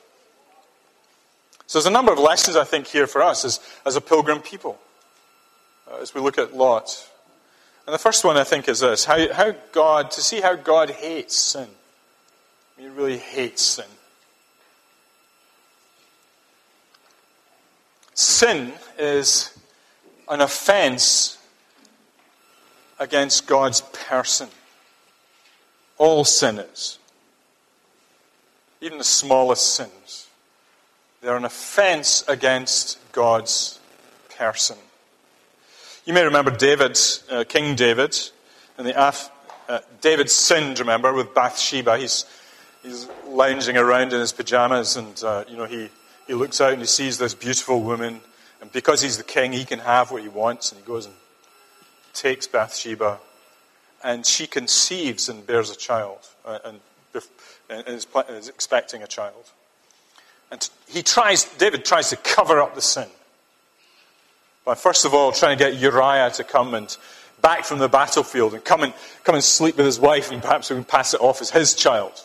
So 1.67 1.79
there's 1.79 1.85
a 1.85 1.89
number 1.89 2.11
of 2.11 2.19
lessons, 2.19 2.57
I 2.57 2.65
think, 2.65 2.87
here 2.87 3.07
for 3.07 3.21
us 3.21 3.45
as, 3.45 3.61
as 3.85 3.95
a 3.95 4.01
pilgrim 4.01 4.41
people, 4.41 4.77
uh, 5.89 6.01
as 6.01 6.13
we 6.13 6.19
look 6.19 6.37
at 6.37 6.53
Lot. 6.53 7.09
And 7.87 7.93
the 7.93 7.97
first 7.97 8.25
one, 8.25 8.35
I 8.35 8.43
think, 8.43 8.67
is 8.67 8.81
this 8.81 9.05
how, 9.05 9.31
how 9.31 9.55
God, 9.71 10.11
to 10.11 10.21
see 10.21 10.41
how 10.41 10.55
God 10.55 10.89
hates 10.89 11.37
sin. 11.37 11.69
He 12.77 12.89
really 12.89 13.17
hates 13.17 13.61
sin. 13.61 13.85
Sin 18.19 18.73
is 18.97 19.57
an 20.27 20.41
offense 20.41 21.37
against 22.99 23.47
God's 23.47 23.79
person. 23.79 24.49
All 25.97 26.25
sin 26.25 26.59
is. 26.59 26.99
Even 28.81 28.97
the 28.97 29.05
smallest 29.05 29.73
sins. 29.73 30.27
They're 31.21 31.37
an 31.37 31.45
offense 31.45 32.25
against 32.27 32.99
God's 33.13 33.79
person. 34.37 34.75
You 36.03 36.13
may 36.13 36.25
remember 36.25 36.51
David, 36.51 36.99
uh, 37.31 37.45
King 37.47 37.73
David, 37.75 38.19
and 38.77 38.85
the 38.85 38.99
uh, 38.99 39.79
David 40.01 40.29
sinned, 40.29 40.79
remember, 40.79 41.13
with 41.13 41.33
Bathsheba. 41.33 41.97
He's, 41.97 42.25
he's 42.83 43.07
lounging 43.29 43.77
around 43.77 44.11
in 44.11 44.19
his 44.19 44.33
pajamas, 44.33 44.97
and 44.97 45.23
uh, 45.23 45.45
you 45.47 45.55
know 45.55 45.63
he, 45.63 45.89
he 46.29 46.35
looks 46.35 46.61
out 46.61 46.73
and 46.73 46.81
he 46.81 46.87
sees 46.87 47.17
this 47.17 47.33
beautiful 47.33 47.81
woman, 47.81 48.21
and 48.61 48.71
because 48.71 49.01
he's 49.01 49.17
the 49.17 49.23
king, 49.23 49.51
he 49.51 49.65
can 49.65 49.79
have 49.79 50.11
what 50.11 50.21
he 50.21 50.27
wants, 50.27 50.71
and 50.71 50.79
he 50.79 50.85
goes 50.85 51.07
and 51.07 51.15
takes 52.13 52.45
Bathsheba, 52.45 53.17
and 54.03 54.23
she 54.23 54.45
conceives 54.45 55.27
and 55.27 55.45
bears 55.47 55.71
a 55.71 55.75
child, 55.75 56.19
uh, 56.45 56.59
and, 56.63 56.79
is 58.29 58.47
expecting 58.47 59.01
a 59.01 59.07
child. 59.07 59.49
And 60.51 60.69
he 60.87 61.01
tries, 61.01 61.45
David 61.45 61.83
tries 61.83 62.11
to 62.11 62.15
cover 62.15 62.61
up 62.61 62.75
the 62.75 62.81
sin 62.81 63.09
by 64.65 64.75
first 64.75 65.05
of 65.05 65.15
all 65.15 65.31
trying 65.31 65.57
to 65.57 65.63
get 65.63 65.79
Uriah 65.79 66.29
to 66.35 66.43
come 66.43 66.75
and 66.75 66.95
back 67.41 67.65
from 67.65 67.79
the 67.79 67.89
battlefield 67.89 68.53
and 68.53 68.63
come 68.63 68.83
and, 68.83 68.93
come 69.23 69.33
and 69.33 69.43
sleep 69.43 69.77
with 69.77 69.85
his 69.87 69.99
wife 69.99 70.29
and 70.31 70.43
perhaps 70.43 70.69
we 70.69 70.75
can 70.75 70.83
pass 70.83 71.15
it 71.15 71.21
off 71.21 71.41
as 71.41 71.49
his 71.49 71.73
child. 71.73 72.23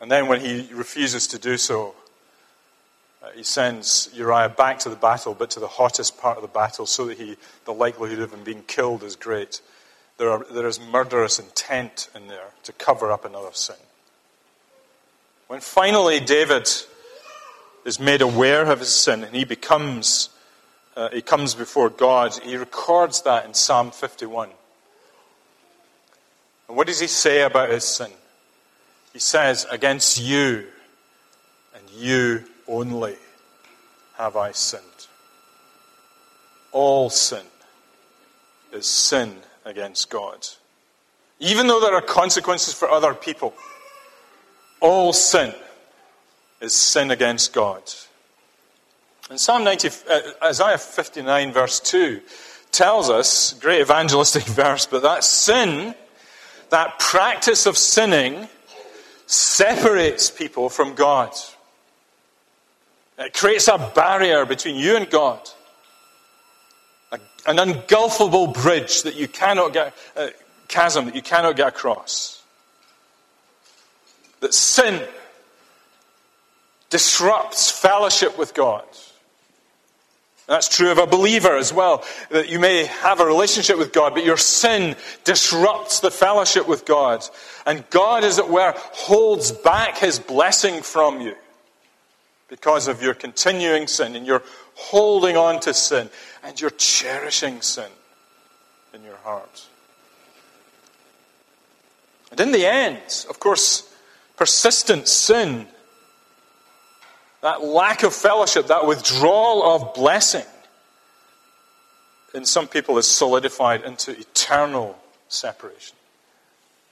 And 0.00 0.10
then 0.10 0.26
when 0.26 0.40
he 0.40 0.68
refuses 0.72 1.28
to 1.28 1.38
do 1.38 1.56
so, 1.56 1.94
uh, 3.22 3.30
he 3.34 3.42
sends 3.42 4.08
Uriah 4.14 4.48
back 4.48 4.78
to 4.80 4.88
the 4.88 4.96
battle, 4.96 5.34
but 5.34 5.50
to 5.50 5.60
the 5.60 5.68
hottest 5.68 6.18
part 6.18 6.36
of 6.36 6.42
the 6.42 6.48
battle, 6.48 6.86
so 6.86 7.06
that 7.06 7.18
he, 7.18 7.36
the 7.66 7.72
likelihood 7.72 8.20
of 8.20 8.32
him 8.32 8.42
being 8.42 8.62
killed 8.62 9.02
is 9.02 9.14
great. 9.14 9.60
There, 10.16 10.30
are, 10.30 10.46
there 10.50 10.66
is 10.66 10.80
murderous 10.80 11.38
intent 11.38 12.08
in 12.14 12.28
there 12.28 12.48
to 12.64 12.72
cover 12.72 13.12
up 13.12 13.24
another 13.24 13.52
sin. 13.52 13.76
When 15.48 15.60
finally 15.60 16.20
David 16.20 16.68
is 17.84 17.98
made 17.98 18.22
aware 18.22 18.66
of 18.66 18.78
his 18.78 18.94
sin 18.94 19.24
and 19.24 19.34
he 19.34 19.44
becomes, 19.44 20.30
uh, 20.96 21.08
he 21.10 21.22
comes 21.22 21.54
before 21.54 21.90
God, 21.90 22.34
he 22.42 22.56
records 22.56 23.22
that 23.22 23.44
in 23.44 23.54
Psalm 23.54 23.90
51. 23.90 24.50
And 26.68 26.76
what 26.76 26.86
does 26.86 27.00
he 27.00 27.06
say 27.06 27.42
about 27.42 27.70
his 27.70 27.84
sin? 27.84 28.10
He 29.12 29.18
says, 29.18 29.66
Against 29.70 30.22
you 30.22 30.66
and 31.74 31.90
you 31.90 32.44
only 32.70 33.16
have 34.16 34.36
I 34.36 34.52
sinned. 34.52 34.84
All 36.72 37.10
sin 37.10 37.44
is 38.72 38.86
sin 38.86 39.34
against 39.64 40.08
God. 40.10 40.46
Even 41.40 41.66
though 41.66 41.80
there 41.80 41.94
are 41.94 42.02
consequences 42.02 42.74
for 42.74 42.88
other 42.88 43.14
people, 43.14 43.54
all 44.80 45.12
sin 45.12 45.52
is 46.60 46.74
sin 46.74 47.10
against 47.10 47.52
God. 47.52 47.82
And 49.30 49.40
Psalm 49.40 49.64
90, 49.64 49.88
uh, 49.88 50.20
Isaiah 50.44 50.78
59, 50.78 51.52
verse 51.52 51.80
2, 51.80 52.20
tells 52.72 53.10
us, 53.10 53.54
great 53.54 53.80
evangelistic 53.80 54.42
verse, 54.46 54.86
but 54.86 55.02
that 55.02 55.24
sin, 55.24 55.94
that 56.70 56.98
practice 56.98 57.66
of 57.66 57.76
sinning, 57.76 58.48
separates 59.26 60.30
people 60.30 60.68
from 60.68 60.94
God. 60.94 61.32
It 63.20 63.34
creates 63.34 63.68
a 63.68 63.78
barrier 63.94 64.46
between 64.46 64.76
you 64.76 64.96
and 64.96 65.08
God, 65.08 65.48
a, 67.12 67.20
an 67.46 67.56
ungulfable 67.56 68.54
bridge 68.54 69.02
that 69.02 69.14
you 69.14 69.28
cannot 69.28 69.72
get, 69.72 69.94
uh, 70.16 70.28
chasm 70.68 71.04
that 71.04 71.14
you 71.14 71.22
cannot 71.22 71.56
get 71.56 71.68
across 71.68 72.40
that 74.40 74.54
sin 74.54 75.06
disrupts 76.88 77.70
fellowship 77.70 78.36
with 78.38 78.54
God. 78.54 78.84
That's 80.46 80.68
true 80.68 80.90
of 80.90 80.98
a 80.98 81.06
believer 81.06 81.56
as 81.56 81.72
well. 81.72 82.02
That 82.30 82.48
you 82.48 82.58
may 82.58 82.86
have 82.86 83.20
a 83.20 83.24
relationship 83.24 83.78
with 83.78 83.92
God, 83.92 84.14
but 84.14 84.24
your 84.24 84.36
sin 84.36 84.96
disrupts 85.22 86.00
the 86.00 86.10
fellowship 86.10 86.66
with 86.66 86.84
God. 86.84 87.24
And 87.66 87.88
God, 87.90 88.24
as 88.24 88.38
it 88.38 88.48
were, 88.48 88.74
holds 88.76 89.52
back 89.52 89.98
his 89.98 90.18
blessing 90.18 90.82
from 90.82 91.20
you 91.20 91.36
because 92.50 92.88
of 92.88 93.02
your 93.02 93.14
continuing 93.14 93.86
sin 93.86 94.16
and 94.16 94.26
you're 94.26 94.42
holding 94.74 95.36
on 95.36 95.60
to 95.60 95.72
sin 95.72 96.10
and 96.42 96.60
you're 96.60 96.70
cherishing 96.70 97.62
sin 97.62 97.90
in 98.92 99.02
your 99.02 99.16
heart. 99.18 99.66
And 102.30 102.40
in 102.40 102.52
the 102.52 102.66
end, 102.66 103.26
of 103.30 103.40
course, 103.40 103.92
persistent 104.36 105.08
sin, 105.08 105.66
that 107.40 107.62
lack 107.62 108.02
of 108.02 108.12
fellowship, 108.12 108.66
that 108.66 108.86
withdrawal 108.86 109.62
of 109.62 109.94
blessing, 109.94 110.44
in 112.34 112.44
some 112.44 112.68
people 112.68 112.98
is 112.98 113.06
solidified 113.08 113.82
into 113.82 114.12
eternal 114.12 114.98
separation, 115.28 115.96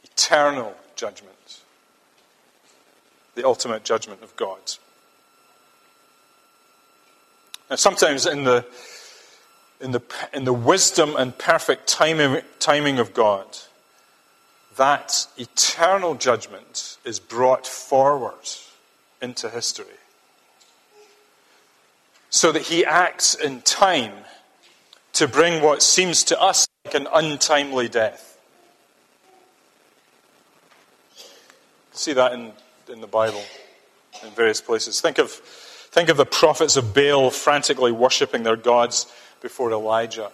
eternal 0.05 0.75
judgment, 0.97 1.63
the 3.35 3.45
ultimate 3.45 3.85
judgment 3.85 4.23
of 4.23 4.35
God. 4.37 4.59
Now, 7.71 7.77
sometimes 7.77 8.27
in 8.27 8.45
the 8.45 8.67
in 9.81 9.93
the, 9.93 10.03
in 10.33 10.43
the 10.43 10.53
wisdom 10.53 11.15
and 11.17 11.39
perfect 11.39 11.87
timing, 11.87 12.43
timing 12.59 12.99
of 12.99 13.15
God, 13.15 13.47
that 14.77 15.29
eternal 15.37 16.17
judgment 16.17 16.99
is 17.05 17.21
brought 17.21 17.65
forward 17.65 18.45
into 19.23 19.49
history. 19.49 19.99
so 22.31 22.53
that 22.53 22.63
he 22.63 22.85
acts 22.85 23.35
in 23.35 23.63
time 23.63 24.13
to 25.13 25.27
bring 25.27 25.63
what 25.63 25.83
seems 25.83 26.25
to 26.25 26.41
us 26.41 26.69
like 26.85 26.95
an 26.95 27.09
untimely 27.13 27.89
death. 27.89 28.39
See 31.93 32.13
that 32.13 32.33
in, 32.33 32.53
in 32.93 33.01
the 33.01 33.07
Bible 33.07 33.43
in 34.23 34.31
various 34.31 34.61
places. 34.61 35.01
Think 35.01 35.19
of, 35.19 35.41
think 35.91 36.09
of 36.09 36.17
the 36.17 36.27
prophets 36.27 36.77
of 36.77 36.95
Baal 36.95 37.31
frantically 37.31 37.93
worshipping 37.93 38.43
their 38.43 38.57
gods 38.57 39.07
before 39.41 39.71
Elijah. 39.73 40.31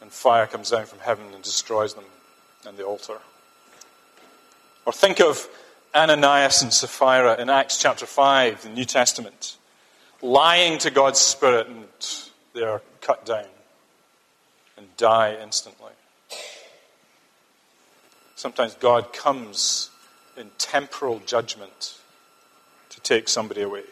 And 0.00 0.10
fire 0.10 0.46
comes 0.46 0.70
down 0.70 0.86
from 0.86 0.98
heaven 1.00 1.26
and 1.34 1.42
destroys 1.42 1.94
them 1.94 2.04
and 2.66 2.76
the 2.76 2.84
altar. 2.84 3.18
Or 4.86 4.92
think 4.92 5.20
of 5.20 5.48
Ananias 5.94 6.62
and 6.62 6.72
Sapphira 6.72 7.40
in 7.40 7.48
Acts 7.48 7.80
chapter 7.80 8.04
5, 8.04 8.62
the 8.62 8.68
New 8.68 8.84
Testament, 8.84 9.56
lying 10.20 10.78
to 10.78 10.90
God's 10.90 11.20
Spirit, 11.20 11.68
and 11.68 11.86
they 12.52 12.62
are 12.62 12.82
cut 13.00 13.24
down 13.24 13.46
and 14.76 14.94
die 14.96 15.36
instantly. 15.42 15.92
Sometimes 18.34 18.74
God 18.74 19.12
comes 19.12 19.90
in 20.36 20.50
temporal 20.58 21.20
judgment 21.26 21.98
to 22.90 23.00
take 23.00 23.28
somebody 23.28 23.62
away. 23.62 23.84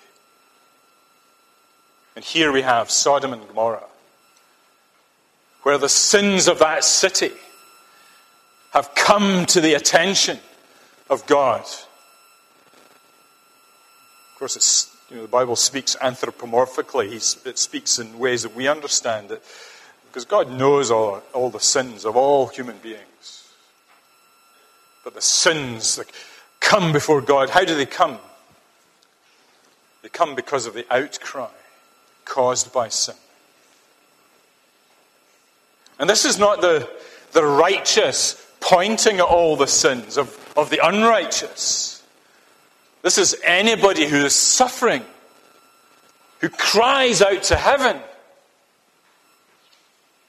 And 2.14 2.24
here 2.24 2.52
we 2.52 2.62
have 2.62 2.90
Sodom 2.90 3.32
and 3.32 3.46
Gomorrah, 3.48 3.84
where 5.62 5.78
the 5.78 5.88
sins 5.88 6.48
of 6.48 6.58
that 6.58 6.84
city 6.84 7.32
have 8.72 8.94
come 8.94 9.46
to 9.46 9.60
the 9.60 9.74
attention 9.74 10.38
of 11.08 11.26
God. 11.26 11.60
Of 11.60 11.88
course, 14.38 14.90
you 15.10 15.16
know, 15.16 15.22
the 15.22 15.28
Bible 15.28 15.56
speaks 15.56 15.96
anthropomorphically, 15.96 17.46
it 17.46 17.58
speaks 17.58 17.98
in 17.98 18.18
ways 18.18 18.42
that 18.42 18.54
we 18.54 18.66
understand 18.68 19.30
it, 19.30 19.42
because 20.08 20.24
God 20.24 20.50
knows 20.50 20.90
all, 20.90 21.22
all 21.32 21.48
the 21.48 21.60
sins 21.60 22.04
of 22.04 22.16
all 22.16 22.48
human 22.48 22.76
beings. 22.78 23.48
But 25.04 25.14
the 25.14 25.22
sins 25.22 25.96
that 25.96 26.06
come 26.62 26.92
before 26.92 27.20
God, 27.20 27.50
how 27.50 27.64
do 27.64 27.74
they 27.74 27.84
come? 27.84 28.18
They 30.02 30.08
come 30.08 30.34
because 30.34 30.64
of 30.64 30.74
the 30.74 30.86
outcry 30.90 31.48
caused 32.24 32.72
by 32.72 32.88
sin. 32.88 33.14
And 35.98 36.08
this 36.08 36.24
is 36.24 36.38
not 36.38 36.60
the, 36.60 36.88
the 37.32 37.44
righteous 37.44 38.44
pointing 38.60 39.18
at 39.18 39.24
all 39.24 39.56
the 39.56 39.66
sins 39.66 40.16
of, 40.16 40.36
of 40.56 40.70
the 40.70 40.84
unrighteous. 40.84 42.02
This 43.02 43.18
is 43.18 43.36
anybody 43.44 44.06
who 44.06 44.24
is 44.24 44.34
suffering, 44.34 45.04
who 46.40 46.48
cries 46.48 47.20
out 47.20 47.42
to 47.44 47.56
heaven. 47.56 48.00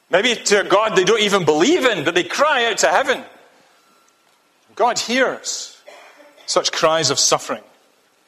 Maybe 0.09 0.35
to 0.35 0.61
a 0.61 0.63
God 0.63 0.95
they 0.95 1.03
don't 1.03 1.21
even 1.21 1.45
believe 1.45 1.85
in, 1.85 2.03
but 2.03 2.15
they 2.15 2.23
cry 2.23 2.65
out 2.65 2.79
to 2.79 2.87
heaven. 2.89 3.23
God 4.75 4.99
hears 4.99 5.72
such 6.45 6.71
cries 6.71 7.09
of 7.09 7.19
suffering 7.19 7.63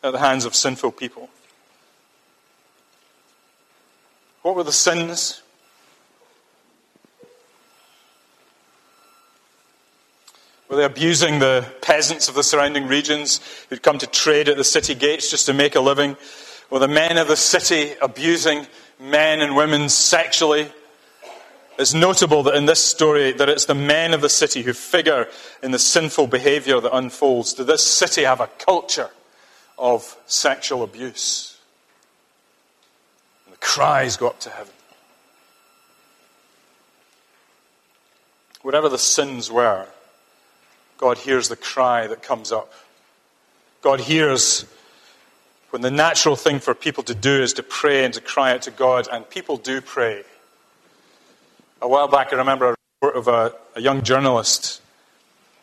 at 0.04 0.12
the 0.12 0.20
hands 0.20 0.46
of 0.46 0.56
sinful 0.56 0.92
people. 0.92 1.30
What 4.42 4.56
were 4.56 4.64
the 4.64 4.72
sins? 4.72 5.42
Were 10.70 10.78
they 10.78 10.84
abusing 10.84 11.40
the 11.40 11.66
peasants 11.82 12.28
of 12.28 12.36
the 12.36 12.44
surrounding 12.44 12.88
regions 12.88 13.40
who'd 13.70 13.82
come 13.82 13.98
to 14.00 14.08
trade 14.08 14.50
at 14.50 14.58
the 14.58 14.64
city 14.64 14.96
gates 14.96 15.30
just 15.30 15.46
to 15.46 15.54
make 15.54 15.76
a 15.76 15.80
living? 15.80 16.18
Were 16.70 16.80
the 16.80 16.88
men 16.88 17.18
of 17.18 17.28
the 17.28 17.38
city 17.38 17.94
abusing 18.02 18.68
men 19.00 19.42
and 19.42 19.56
women 19.56 19.90
sexually? 19.90 20.70
It's 21.78 21.94
notable 21.94 22.44
that 22.44 22.56
in 22.56 22.66
this 22.66 22.82
story 22.82 23.34
that 23.34 23.50
it's 23.50 23.66
the 23.66 23.76
men 23.76 24.14
of 24.14 24.22
the 24.22 24.30
city 24.30 24.62
who 24.62 24.72
figure 24.72 25.28
in 25.62 25.72
the 25.72 25.80
sinful 25.80 26.28
behavior 26.28 26.80
that 26.80 26.96
unfolds. 26.96 27.54
Did 27.54 27.68
this 27.68 27.84
city 27.84 28.24
have 28.24 28.40
a 28.40 28.48
culture 28.48 29.10
of 29.78 30.16
sexual 30.26 30.84
abuse? 30.84 31.58
And 33.46 33.54
the 33.54 33.60
cries 33.60 34.16
go 34.16 34.28
up 34.28 34.40
to 34.42 34.50
heaven. 34.50 34.74
Whatever 38.62 38.88
the 38.88 38.98
sins 38.98 39.52
were, 39.52 39.86
God 40.98 41.18
hears 41.18 41.50
the 41.50 41.58
cry 41.58 42.08
that 42.08 42.24
comes 42.24 42.52
up. 42.54 42.72
God 43.82 44.00
hears 44.00 44.66
when 45.72 45.82
the 45.82 45.92
natural 45.92 46.38
thing 46.38 46.60
for 46.60 46.74
people 46.74 47.04
to 47.04 47.14
do 47.14 47.44
is 47.44 47.54
to 47.54 47.64
pray 47.64 48.06
and 48.06 48.14
to 48.14 48.22
cry 48.22 48.54
out 48.54 48.62
to 48.62 48.72
God, 48.72 49.10
and 49.12 49.30
people 49.30 49.58
do 49.58 49.82
pray. 49.82 50.24
A 51.86 51.88
while 51.88 52.08
back, 52.08 52.34
I 52.34 52.38
remember 52.38 52.70
a 52.70 52.76
report 53.00 53.16
of 53.16 53.28
a, 53.28 53.54
a 53.76 53.80
young 53.80 54.02
journalist, 54.02 54.82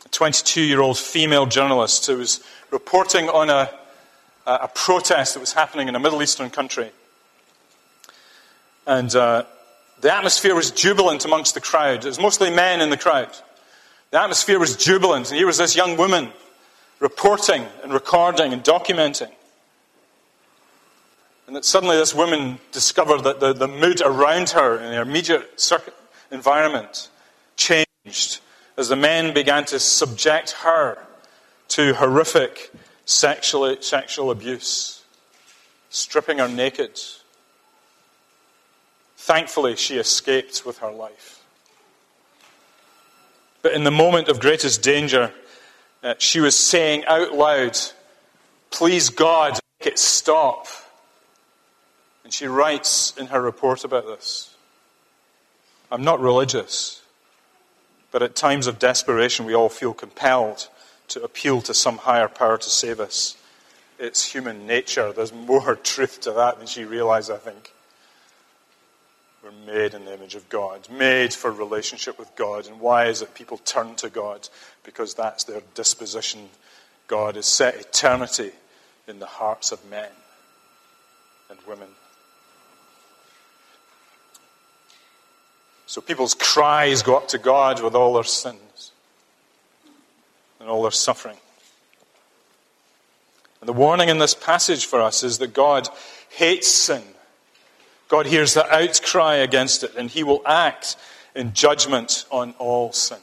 a 0.06 0.08
22 0.10 0.60
year 0.62 0.80
old 0.80 0.96
female 0.96 1.46
journalist, 1.46 2.06
who 2.06 2.18
was 2.18 2.44
reporting 2.70 3.28
on 3.28 3.50
a, 3.50 3.68
a 4.46 4.68
protest 4.68 5.34
that 5.34 5.40
was 5.40 5.52
happening 5.52 5.88
in 5.88 5.96
a 5.96 5.98
Middle 5.98 6.22
Eastern 6.22 6.48
country. 6.48 6.92
And 8.86 9.12
uh, 9.16 9.46
the 10.00 10.14
atmosphere 10.14 10.54
was 10.54 10.70
jubilant 10.70 11.24
amongst 11.24 11.54
the 11.54 11.60
crowd. 11.60 12.04
It 12.04 12.08
was 12.08 12.20
mostly 12.20 12.50
men 12.50 12.80
in 12.80 12.90
the 12.90 12.96
crowd. 12.96 13.36
The 14.12 14.22
atmosphere 14.22 14.60
was 14.60 14.76
jubilant, 14.76 15.28
and 15.30 15.36
here 15.36 15.46
was 15.48 15.58
this 15.58 15.74
young 15.74 15.96
woman 15.96 16.28
reporting 17.00 17.66
and 17.82 17.92
recording 17.92 18.52
and 18.52 18.62
documenting. 18.62 19.32
And 21.48 21.56
that 21.56 21.64
suddenly 21.64 21.96
this 21.96 22.14
woman 22.14 22.60
discovered 22.70 23.24
that 23.24 23.40
the, 23.40 23.52
the 23.52 23.66
mood 23.66 24.00
around 24.00 24.50
her 24.50 24.78
in 24.78 24.92
her 24.92 25.02
immediate 25.02 25.60
circuit 25.60 25.96
environment 26.32 27.10
changed 27.56 28.40
as 28.76 28.88
the 28.88 28.96
men 28.96 29.32
began 29.34 29.64
to 29.66 29.78
subject 29.78 30.52
her 30.62 30.98
to 31.68 31.94
horrific 31.94 32.72
sexual, 33.04 33.76
sexual 33.80 34.30
abuse, 34.30 35.04
stripping 35.90 36.38
her 36.38 36.48
naked. 36.48 36.98
Thankfully, 39.16 39.76
she 39.76 39.98
escaped 39.98 40.66
with 40.66 40.78
her 40.78 40.90
life. 40.90 41.42
But 43.60 43.72
in 43.72 43.84
the 43.84 43.90
moment 43.90 44.28
of 44.28 44.40
greatest 44.40 44.82
danger, 44.82 45.32
uh, 46.02 46.14
she 46.18 46.40
was 46.40 46.58
saying 46.58 47.04
out 47.04 47.32
loud, 47.32 47.78
Please 48.70 49.10
God, 49.10 49.60
make 49.78 49.92
it 49.92 49.98
stop. 49.98 50.66
And 52.24 52.32
she 52.32 52.46
writes 52.46 53.14
in 53.16 53.26
her 53.26 53.40
report 53.40 53.84
about 53.84 54.06
this 54.06 54.51
I'm 55.92 56.04
not 56.04 56.20
religious, 56.20 57.02
but 58.12 58.22
at 58.22 58.34
times 58.34 58.66
of 58.66 58.78
desperation, 58.78 59.44
we 59.44 59.54
all 59.54 59.68
feel 59.68 59.92
compelled 59.92 60.68
to 61.08 61.22
appeal 61.22 61.60
to 61.60 61.74
some 61.74 61.98
higher 61.98 62.28
power 62.28 62.56
to 62.56 62.70
save 62.70 62.98
us. 62.98 63.36
It's 63.98 64.24
human 64.24 64.66
nature. 64.66 65.12
There's 65.12 65.34
more 65.34 65.76
truth 65.82 66.22
to 66.22 66.32
that 66.32 66.56
than 66.56 66.66
she 66.66 66.84
realized, 66.84 67.30
I 67.30 67.36
think. 67.36 67.74
We're 69.44 69.50
made 69.66 69.92
in 69.92 70.06
the 70.06 70.14
image 70.14 70.34
of 70.34 70.48
God, 70.48 70.88
made 70.88 71.34
for 71.34 71.50
relationship 71.50 72.18
with 72.18 72.34
God. 72.36 72.66
And 72.66 72.80
why 72.80 73.08
is 73.08 73.20
it 73.20 73.34
people 73.34 73.58
turn 73.58 73.94
to 73.96 74.08
God? 74.08 74.48
Because 74.84 75.12
that's 75.12 75.44
their 75.44 75.60
disposition. 75.74 76.48
God 77.06 77.36
has 77.36 77.44
set 77.44 77.74
eternity 77.74 78.52
in 79.06 79.18
the 79.18 79.26
hearts 79.26 79.72
of 79.72 79.90
men 79.90 80.08
and 81.50 81.58
women. 81.68 81.88
So 85.92 86.00
people's 86.00 86.34
cries 86.34 87.02
go 87.02 87.16
up 87.16 87.28
to 87.28 87.38
God 87.38 87.82
with 87.82 87.94
all 87.94 88.14
their 88.14 88.24
sins 88.24 88.92
and 90.58 90.68
all 90.68 90.82
their 90.82 90.90
suffering. 90.90 91.36
And 93.60 93.68
the 93.68 93.74
warning 93.74 94.08
in 94.08 94.18
this 94.18 94.34
passage 94.34 94.86
for 94.86 95.02
us 95.02 95.22
is 95.22 95.38
that 95.38 95.52
God 95.52 95.88
hates 96.30 96.68
sin 96.68 97.02
God 98.12 98.26
hears 98.26 98.52
the 98.52 98.70
outcry 98.70 99.36
against 99.36 99.84
it, 99.84 99.94
and 99.96 100.10
he 100.10 100.22
will 100.22 100.42
act 100.44 100.96
in 101.34 101.54
judgment 101.54 102.26
on 102.30 102.52
all 102.58 102.92
sin. 102.92 103.16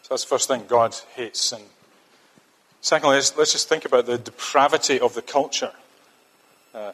So 0.00 0.14
that's 0.14 0.22
the 0.22 0.28
first 0.30 0.48
thing 0.48 0.64
God 0.66 0.96
hates 1.14 1.42
sin. 1.42 1.60
Secondly, 2.80 3.16
let's, 3.16 3.52
just 3.52 3.68
think 3.68 3.84
about 3.84 4.06
the 4.06 4.16
depravity 4.16 4.98
of 4.98 5.12
the 5.12 5.20
culture. 5.20 5.72
Uh, 6.74 6.92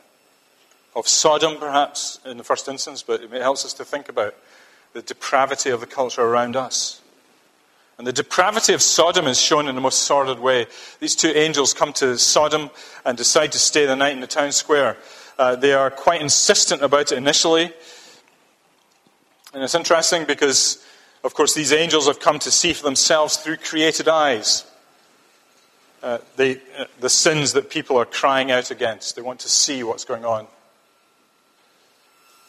of 0.97 1.07
Sodom, 1.07 1.59
perhaps, 1.59 2.19
in 2.25 2.39
the 2.39 2.43
first 2.43 2.67
instance, 2.67 3.05
but 3.05 3.23
it 3.23 3.31
helps 3.31 3.65
us 3.65 3.75
to 3.75 3.85
think 3.85 4.09
about 4.09 4.35
the 4.95 5.03
depravity 5.03 5.71
of 5.71 5.81
the 5.81 5.87
culture 5.87 6.23
around 6.23 6.57
us. 6.57 7.03
And 7.99 8.07
the 8.07 8.13
depravity 8.13 8.73
of 8.73 8.81
Sodom 8.81 9.27
is 9.27 9.39
shown 9.41 9.69
in 9.69 9.75
the 9.75 9.81
most 9.81 10.01
sordid 10.01 10.39
way. 10.39 10.67
These 10.99 11.15
two 11.15 11.29
angels 11.29 11.75
come 11.75 11.93
to 11.95 12.19
Sodom 12.19 12.71
and 13.05 13.17
decide 13.17 13.53
to 13.53 13.59
stay 13.59 13.87
the 13.87 13.95
night 13.95 14.15
in 14.15 14.21
the 14.21 14.27
town 14.27 14.53
square. 14.53 14.97
Uh, 15.39 15.55
they 15.55 15.75
are 15.75 15.91
quite 15.91 16.23
insistent 16.23 16.83
about 16.83 17.13
it 17.13 17.19
initially. 17.19 17.73
And 19.53 19.63
it's 19.63 19.75
interesting 19.75 20.25
because, 20.25 20.85
of 21.25 21.35
course, 21.35 21.55
these 21.55 21.73
angels 21.73 22.07
have 22.07 22.21
come 22.21 22.39
to 22.41 22.51
see 22.51 22.73
for 22.73 22.85
themselves 22.85 23.37
through 23.37 23.59
created 23.59 24.09
eyes. 24.09 24.65
uh, 26.03 26.19
they, 26.37 26.57
uh, 26.79 26.85
the 27.01 27.11
sins 27.11 27.53
that 27.55 27.71
people 27.71 27.97
are 27.97 28.05
crying 28.05 28.51
out 28.51 28.71
against. 28.71 29.17
They 29.17 29.23
want 29.23 29.41
to 29.41 29.49
see 29.49 29.83
what's 29.83 30.05
going 30.05 30.25
on. 30.25 30.47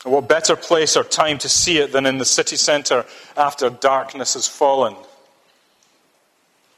And 0.07 0.13
what 0.13 0.29
better 0.29 0.55
place 0.55 0.95
or 0.95 1.03
time 1.03 1.37
to 1.39 1.49
see 1.49 1.79
it 1.79 1.91
than 1.91 2.05
in 2.05 2.17
the 2.17 2.23
city 2.23 2.55
centre 2.55 3.05
after 3.35 3.69
darkness 3.69 4.35
has 4.35 4.47
fallen? 4.47 4.95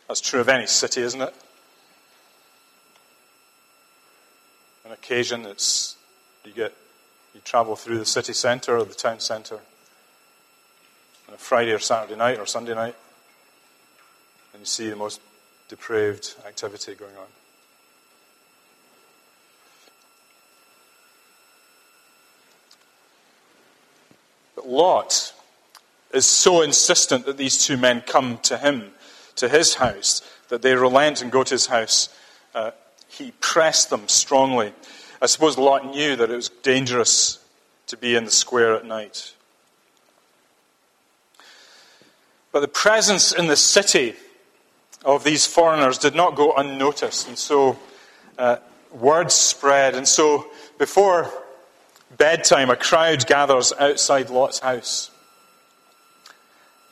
That's 0.07 0.19
true 0.19 0.39
of 0.39 0.49
any 0.49 0.65
city, 0.65 1.01
isn't 1.01 1.21
it? 1.21 1.35
An 4.83 4.93
occasion, 4.93 5.45
it's 5.45 5.95
you 6.43 6.53
get 6.53 6.73
you 7.35 7.41
travel 7.41 7.75
through 7.75 7.99
the 7.99 8.05
city 8.07 8.33
centre 8.33 8.75
or 8.75 8.83
the 8.83 8.95
town 8.95 9.19
centre 9.19 9.59
on 11.27 11.35
a 11.35 11.37
Friday 11.37 11.71
or 11.71 11.77
Saturday 11.77 12.15
night 12.15 12.39
or 12.39 12.47
Sunday 12.47 12.73
night, 12.73 12.95
and 14.53 14.61
you 14.61 14.65
see 14.65 14.89
the 14.89 14.95
most 14.95 15.21
depraved 15.67 16.33
activity 16.47 16.95
going 16.95 17.15
on. 17.15 17.27
But 24.59 24.67
Lot 24.67 25.33
is 26.11 26.25
so 26.25 26.61
insistent 26.63 27.25
that 27.27 27.37
these 27.37 27.65
two 27.65 27.77
men 27.77 28.01
come 28.01 28.39
to 28.39 28.57
him, 28.57 28.91
to 29.37 29.47
his 29.47 29.75
house, 29.75 30.21
that 30.49 30.61
they 30.61 30.75
relent 30.75 31.21
and 31.21 31.31
go 31.31 31.45
to 31.45 31.53
his 31.53 31.67
house. 31.67 32.09
Uh, 32.53 32.71
he 33.07 33.31
pressed 33.39 33.89
them 33.89 34.09
strongly. 34.09 34.73
I 35.21 35.27
suppose 35.27 35.57
Lot 35.57 35.85
knew 35.91 36.17
that 36.17 36.29
it 36.29 36.35
was 36.35 36.49
dangerous 36.49 37.39
to 37.87 37.95
be 37.95 38.17
in 38.17 38.25
the 38.25 38.31
square 38.31 38.75
at 38.75 38.83
night. 38.83 39.33
But 42.51 42.59
the 42.59 42.67
presence 42.67 43.31
in 43.31 43.47
the 43.47 43.55
city 43.55 44.15
of 45.05 45.23
these 45.23 45.47
foreigners 45.47 45.97
did 45.97 46.15
not 46.15 46.35
go 46.35 46.51
unnoticed, 46.51 47.29
and 47.29 47.37
so 47.37 47.79
uh, 48.37 48.57
word 48.91 49.31
spread. 49.31 49.95
And 49.95 50.05
so 50.05 50.47
before 50.77 51.31
bedtime, 52.17 52.69
a 52.69 52.75
crowd 52.75 53.25
gathers 53.27 53.73
outside 53.79 54.29
Lot's 54.29 54.59
house. 54.59 55.11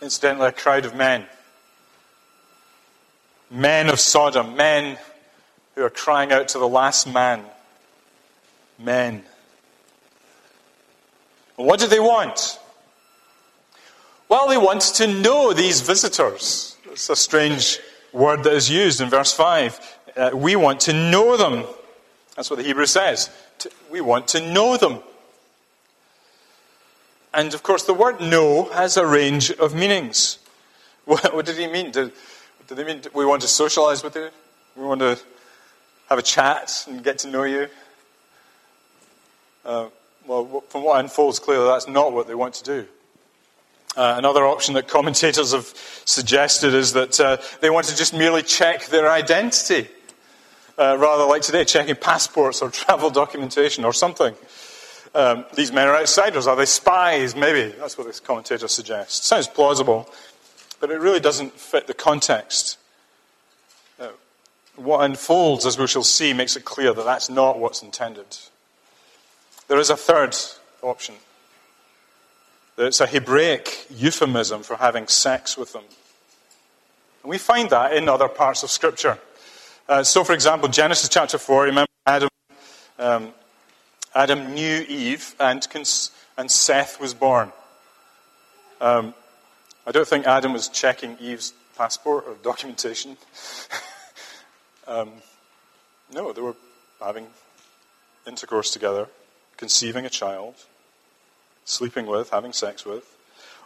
Incidentally, 0.02 0.48
a 0.48 0.52
crowd 0.52 0.86
of 0.86 0.96
men. 0.96 1.26
Men 3.50 3.90
of 3.90 4.00
Sodom, 4.00 4.56
men 4.56 4.98
who 5.76 5.84
are 5.84 5.90
crying 5.90 6.32
out 6.32 6.50
to 6.50 6.60
the 6.60 6.68
last 6.68 7.12
man. 7.12 7.44
Men. 8.78 9.24
And 11.58 11.68
what 11.68 11.80
do 11.80 11.88
they 11.88 12.00
want? 12.00 12.60
Well, 14.30 14.50
they 14.50 14.58
want 14.58 14.82
to 14.82 15.08
know 15.08 15.54
these 15.54 15.82
visitors. 15.82 16.76
It's 16.92 17.10
a 17.10 17.16
strange 17.16 17.80
word 18.12 18.44
that 18.44 18.54
is 18.54 18.70
used 18.70 19.00
in 19.00 19.10
verse 19.10 19.34
5. 19.34 20.00
Uh, 20.16 20.32
we 20.34 20.56
want 20.56 20.82
to 20.82 20.94
know 20.94 21.38
them. 21.38 21.64
That's 22.38 22.50
what 22.50 22.58
the 22.58 22.64
Hebrew 22.64 22.86
says. 22.86 23.30
We 23.92 24.00
want 24.00 24.30
to 24.30 24.54
know 24.54 24.78
them. 24.78 25.00
And 27.34 27.54
of 27.54 27.64
course, 27.64 27.84
the 27.84 27.94
word 27.94 28.22
know 28.22 28.66
has 28.70 28.96
a 28.96 29.06
range 29.06 29.52
of 29.52 29.76
meanings. 29.76 30.40
What, 31.06 31.46
did 31.46 31.58
he 31.58 31.68
mean? 31.68 31.92
Did, 31.92 32.12
did 32.68 32.78
he 32.78 32.84
mean 32.84 33.02
we 33.14 33.26
want 33.26 33.42
to 33.42 33.48
socialize 33.48 34.04
with 34.04 34.16
you? 34.16 34.30
We 34.76 34.84
want 34.84 35.00
to 35.00 35.18
have 36.10 36.20
a 36.20 36.22
chat 36.22 36.86
and 36.88 37.04
get 37.04 37.20
to 37.20 37.30
know 37.30 37.44
you? 37.44 37.68
Uh, 39.66 39.88
well, 40.26 40.64
from 40.70 40.84
what 40.84 41.00
unfolds 41.00 41.40
clearly, 41.40 41.66
that's 41.66 41.88
not 41.88 42.12
what 42.12 42.28
they 42.28 42.36
want 42.36 42.56
to 42.56 42.64
do. 42.64 42.88
Uh, 43.96 44.16
another 44.18 44.46
option 44.46 44.76
that 44.76 44.88
commentators 44.88 45.54
have 45.54 45.66
suggested 46.06 46.74
is 46.74 46.94
that 46.94 47.20
uh, 47.20 47.38
they 47.62 47.70
want 47.70 47.88
to 47.88 47.96
just 47.96 48.14
merely 48.14 48.44
check 48.44 48.86
their 48.88 49.10
identity, 49.10 49.88
uh, 50.78 50.96
rather 51.00 51.26
like 51.26 51.42
today, 51.42 51.66
checking 51.66 51.96
passports 51.96 52.62
or 52.62 52.70
travel 52.72 53.10
documentation 53.10 53.84
or 53.84 53.94
something. 53.94 54.36
Um, 55.16 55.46
these 55.56 55.72
men 55.72 55.88
are 55.88 55.96
outsiders. 55.96 56.48
Are 56.48 56.56
they 56.56 56.66
spies? 56.66 57.36
Maybe. 57.36 57.74
That's 57.78 57.98
what 57.98 58.08
this 58.08 58.20
commentator 58.20 58.68
suggests. 58.68 59.26
Sounds 59.26 59.48
plausible, 59.48 60.10
but 60.80 60.92
it 60.92 61.00
really 61.00 61.20
doesn't 61.20 61.54
fit 61.54 61.88
the 61.88 61.94
context. 61.94 62.78
Uh, 64.00 64.10
what 64.76 65.04
unfolds, 65.04 65.66
as 65.66 65.78
we 65.78 65.88
shall 65.88 66.04
see, 66.04 66.34
makes 66.34 66.56
it 66.56 66.66
clear 66.66 66.94
that 66.94 67.06
that's 67.06 67.30
not 67.30 67.58
what's 67.58 67.82
intended. 67.82 68.38
There 69.68 69.80
is 69.80 69.90
a 69.90 69.98
third 69.98 70.36
option. 70.82 71.16
It's 72.78 73.02
a 73.02 73.08
Hebraic 73.08 73.88
euphemism 73.90 74.62
for 74.62 74.76
having 74.76 75.08
sex 75.08 75.58
with 75.58 75.74
them. 75.74 75.84
And 77.24 77.32
we 77.32 77.40
find 77.40 77.72
that 77.72 77.94
in 77.94 78.08
other 78.08 78.28
parts 78.28 78.62
of 78.62 78.70
Scripture. 78.70 79.18
Uh, 79.90 80.04
so, 80.04 80.24
for 80.24 80.34
example, 80.34 80.68
Genesis 80.68 81.08
chapter 81.08 81.38
4, 81.38 81.64
remember 81.64 81.88
Adam, 82.06 82.30
um, 83.00 83.34
Adam 84.14 84.54
knew 84.54 84.86
Eve 84.90 85.34
and, 85.40 85.66
cons- 85.70 86.12
and 86.38 86.52
Seth 86.52 87.00
was 87.00 87.14
born. 87.14 87.54
Um, 88.82 89.14
I 89.86 89.92
don't 89.92 90.08
think 90.08 90.28
Adam 90.28 90.52
was 90.52 90.68
checking 90.68 91.18
Eve's 91.20 91.54
passport 91.78 92.26
or 92.28 92.36
documentation. 92.44 93.16
um, 94.88 95.10
no, 96.14 96.34
they 96.34 96.42
were 96.42 96.58
having 97.02 97.28
intercourse 98.28 98.72
together, 98.72 99.08
conceiving 99.56 100.06
a 100.06 100.10
child 100.10 100.56
sleeping 101.64 102.08
with, 102.08 102.32
having 102.32 102.52
sex 102.52 102.86
with. 102.86 103.16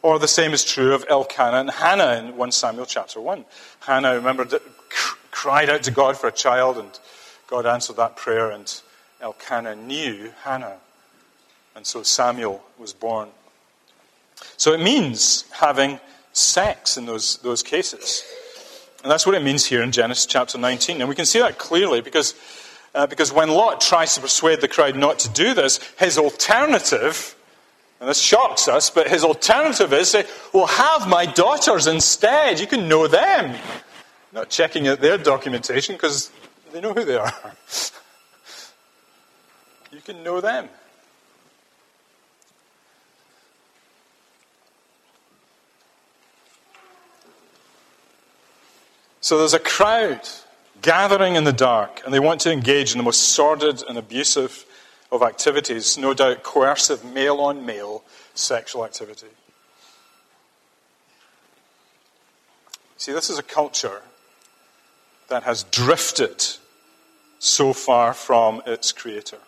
Or 0.03 0.19
the 0.19 0.27
same 0.27 0.53
is 0.53 0.63
true 0.63 0.93
of 0.93 1.03
Elkanah 1.09 1.57
and 1.57 1.71
Hannah 1.71 2.13
in 2.19 2.37
1 2.37 2.51
Samuel 2.51 2.85
chapter 2.85 3.19
1. 3.19 3.43
Hannah, 3.81 4.13
remember, 4.13 4.47
cried 5.41 5.71
out 5.71 5.81
to 5.81 5.89
God 5.89 6.15
for 6.15 6.27
a 6.27 6.31
child, 6.31 6.77
and 6.77 6.99
God 7.47 7.65
answered 7.65 7.95
that 7.95 8.15
prayer, 8.15 8.51
and 8.51 8.79
Elkanah 9.21 9.75
knew 9.75 10.31
Hannah. 10.43 10.77
And 11.75 11.83
so 11.83 12.03
Samuel 12.03 12.63
was 12.77 12.93
born. 12.93 13.29
So 14.57 14.71
it 14.71 14.79
means 14.79 15.45
having 15.49 15.99
sex 16.31 16.95
in 16.95 17.07
those, 17.07 17.37
those 17.37 17.63
cases. 17.63 18.23
And 19.01 19.11
that's 19.11 19.25
what 19.25 19.33
it 19.33 19.41
means 19.41 19.65
here 19.65 19.81
in 19.81 19.91
Genesis 19.91 20.27
chapter 20.27 20.59
19. 20.59 21.01
And 21.01 21.09
we 21.09 21.15
can 21.15 21.25
see 21.25 21.39
that 21.39 21.57
clearly 21.57 22.01
because, 22.01 22.35
uh, 22.93 23.07
because 23.07 23.33
when 23.33 23.49
Lot 23.49 23.81
tries 23.81 24.13
to 24.13 24.21
persuade 24.21 24.61
the 24.61 24.67
crowd 24.67 24.95
not 24.95 25.17
to 25.19 25.29
do 25.29 25.55
this, 25.55 25.79
his 25.97 26.19
alternative 26.19 27.35
and 27.99 28.07
this 28.07 28.19
shocks 28.19 28.67
us, 28.67 28.91
but 28.91 29.07
his 29.07 29.23
alternative 29.23 29.91
is 29.91 30.09
say, 30.09 30.25
well, 30.53 30.67
have 30.67 31.07
my 31.07 31.25
daughters 31.25 31.87
instead. 31.87 32.59
You 32.59 32.67
can 32.67 32.87
know 32.87 33.07
them. 33.07 33.55
Not 34.33 34.49
checking 34.49 34.87
out 34.87 35.01
their 35.01 35.17
documentation 35.17 35.95
because 35.95 36.31
they 36.71 36.79
know 36.79 36.93
who 36.93 37.03
they 37.03 37.17
are. 37.17 37.33
you 39.91 39.99
can 40.01 40.23
know 40.23 40.39
them. 40.39 40.69
So 49.19 49.37
there's 49.37 49.53
a 49.53 49.59
crowd 49.59 50.27
gathering 50.81 51.35
in 51.35 51.43
the 51.43 51.53
dark, 51.53 52.01
and 52.03 52.13
they 52.13 52.19
want 52.19 52.41
to 52.41 52.51
engage 52.51 52.91
in 52.91 52.97
the 52.97 53.03
most 53.03 53.29
sordid 53.29 53.83
and 53.87 53.97
abusive 53.97 54.65
of 55.11 55.21
activities, 55.21 55.97
no 55.97 56.13
doubt 56.13 56.41
coercive 56.41 57.03
male 57.05 57.39
on 57.39 57.65
male 57.65 58.03
sexual 58.33 58.83
activity. 58.83 59.27
See, 62.97 63.11
this 63.11 63.29
is 63.29 63.37
a 63.37 63.43
culture 63.43 64.01
that 65.31 65.43
has 65.43 65.63
drifted 65.63 66.45
so 67.39 67.73
far 67.73 68.13
from 68.13 68.61
its 68.67 68.91
creator, 68.91 69.39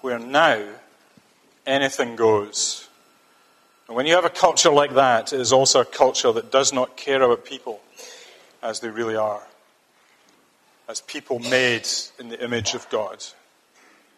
where 0.00 0.18
now 0.18 0.64
anything 1.66 2.16
goes. 2.16 2.88
And 3.86 3.96
when 3.96 4.06
you 4.06 4.14
have 4.14 4.24
a 4.24 4.30
culture 4.30 4.70
like 4.70 4.94
that, 4.94 5.32
it 5.32 5.40
is 5.40 5.52
also 5.52 5.80
a 5.80 5.84
culture 5.84 6.32
that 6.32 6.52
does 6.52 6.72
not 6.72 6.96
care 6.96 7.20
about 7.20 7.44
people 7.44 7.80
as 8.62 8.78
they 8.78 8.88
really 8.88 9.16
are, 9.16 9.42
as 10.88 11.00
people 11.00 11.40
made 11.40 11.88
in 12.20 12.28
the 12.28 12.42
image 12.42 12.74
of 12.74 12.88
God. 12.90 13.24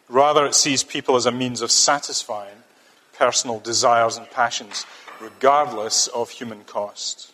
Rather, 0.07 0.45
it 0.45 0.53
sees 0.53 0.83
people 0.83 1.15
as 1.15 1.25
a 1.25 1.31
means 1.31 1.61
of 1.61 1.71
satisfying 1.71 2.57
personal 3.17 3.59
desires 3.59 4.17
and 4.17 4.29
passions, 4.29 4.85
regardless 5.19 6.07
of 6.07 6.29
human 6.29 6.63
cost. 6.63 7.31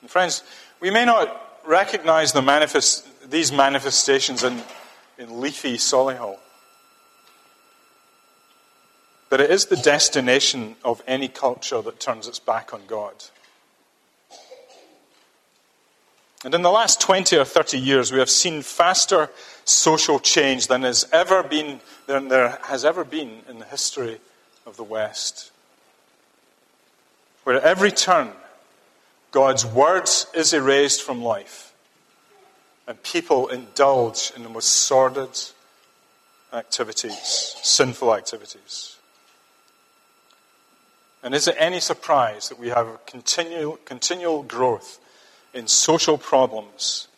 And 0.00 0.10
friends, 0.10 0.42
we 0.84 0.90
may 0.90 1.06
not 1.06 1.62
recognize 1.64 2.34
the 2.34 2.42
manifest, 2.42 3.06
these 3.30 3.50
manifestations 3.50 4.44
in, 4.44 4.62
in 5.16 5.40
leafy 5.40 5.78
Solihull, 5.78 6.36
but 9.30 9.40
it 9.40 9.50
is 9.50 9.64
the 9.64 9.76
destination 9.76 10.76
of 10.84 11.02
any 11.06 11.26
culture 11.26 11.80
that 11.80 12.00
turns 12.00 12.28
its 12.28 12.38
back 12.38 12.74
on 12.74 12.82
God. 12.86 13.14
And 16.44 16.52
in 16.54 16.60
the 16.60 16.70
last 16.70 17.00
20 17.00 17.38
or 17.38 17.46
30 17.46 17.78
years, 17.78 18.12
we 18.12 18.18
have 18.18 18.28
seen 18.28 18.60
faster 18.60 19.30
social 19.64 20.20
change 20.20 20.66
than 20.66 20.82
has 20.82 21.08
ever 21.14 21.42
been 21.42 21.80
than 22.06 22.28
there 22.28 22.58
has 22.64 22.84
ever 22.84 23.04
been 23.04 23.40
in 23.48 23.58
the 23.58 23.64
history 23.64 24.18
of 24.66 24.76
the 24.76 24.84
West. 24.84 25.50
Where 27.44 27.56
at 27.56 27.62
every 27.62 27.90
turn, 27.90 28.32
God's 29.34 29.66
word 29.66 30.08
is 30.32 30.52
erased 30.52 31.02
from 31.02 31.20
life, 31.20 31.72
and 32.86 33.02
people 33.02 33.48
indulge 33.48 34.32
in 34.36 34.44
the 34.44 34.48
most 34.48 34.68
sordid 34.68 35.36
activities, 36.52 37.56
sinful 37.60 38.14
activities. 38.14 38.96
And 41.24 41.34
is 41.34 41.48
it 41.48 41.56
any 41.58 41.80
surprise 41.80 42.48
that 42.48 42.60
we 42.60 42.68
have 42.68 42.86
a 42.86 42.98
continual, 43.06 43.80
continual 43.84 44.44
growth 44.44 45.00
in 45.52 45.66
social 45.66 46.16
problems, 46.16 47.08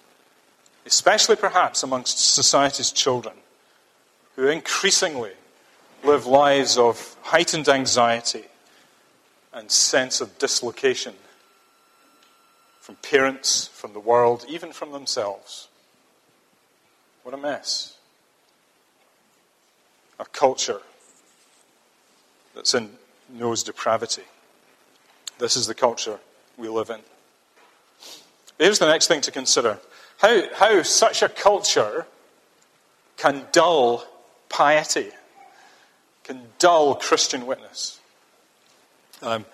especially 0.86 1.36
perhaps 1.36 1.82
amongst 1.82 2.18
society's 2.18 2.92
children, 2.92 3.34
who 4.36 4.48
increasingly 4.48 5.32
live 6.02 6.24
lives 6.24 6.78
of 6.78 7.14
heightened 7.24 7.68
anxiety 7.68 8.46
and 9.52 9.70
sense 9.70 10.22
of 10.22 10.38
dislocation 10.38 11.12
from 12.86 12.94
parents, 13.02 13.66
from 13.66 13.94
the 13.94 13.98
world, 13.98 14.44
even 14.48 14.70
from 14.70 14.92
themselves. 14.92 15.66
What 17.24 17.34
a 17.34 17.36
mess. 17.36 17.96
A 20.20 20.24
culture 20.24 20.80
that's 22.54 22.74
in 22.74 22.90
knows 23.28 23.64
depravity. 23.64 24.22
This 25.40 25.56
is 25.56 25.66
the 25.66 25.74
culture 25.74 26.20
we 26.56 26.68
live 26.68 26.90
in. 26.90 27.00
Here's 28.56 28.78
the 28.78 28.86
next 28.86 29.08
thing 29.08 29.20
to 29.22 29.32
consider 29.32 29.80
how, 30.18 30.42
how 30.54 30.80
such 30.84 31.22
a 31.22 31.28
culture 31.28 32.06
can 33.16 33.46
dull 33.50 34.06
piety, 34.48 35.10
can 36.22 36.40
dull 36.60 36.94
Christian 36.94 37.46
witness. 37.46 37.98
Um, 39.22 39.44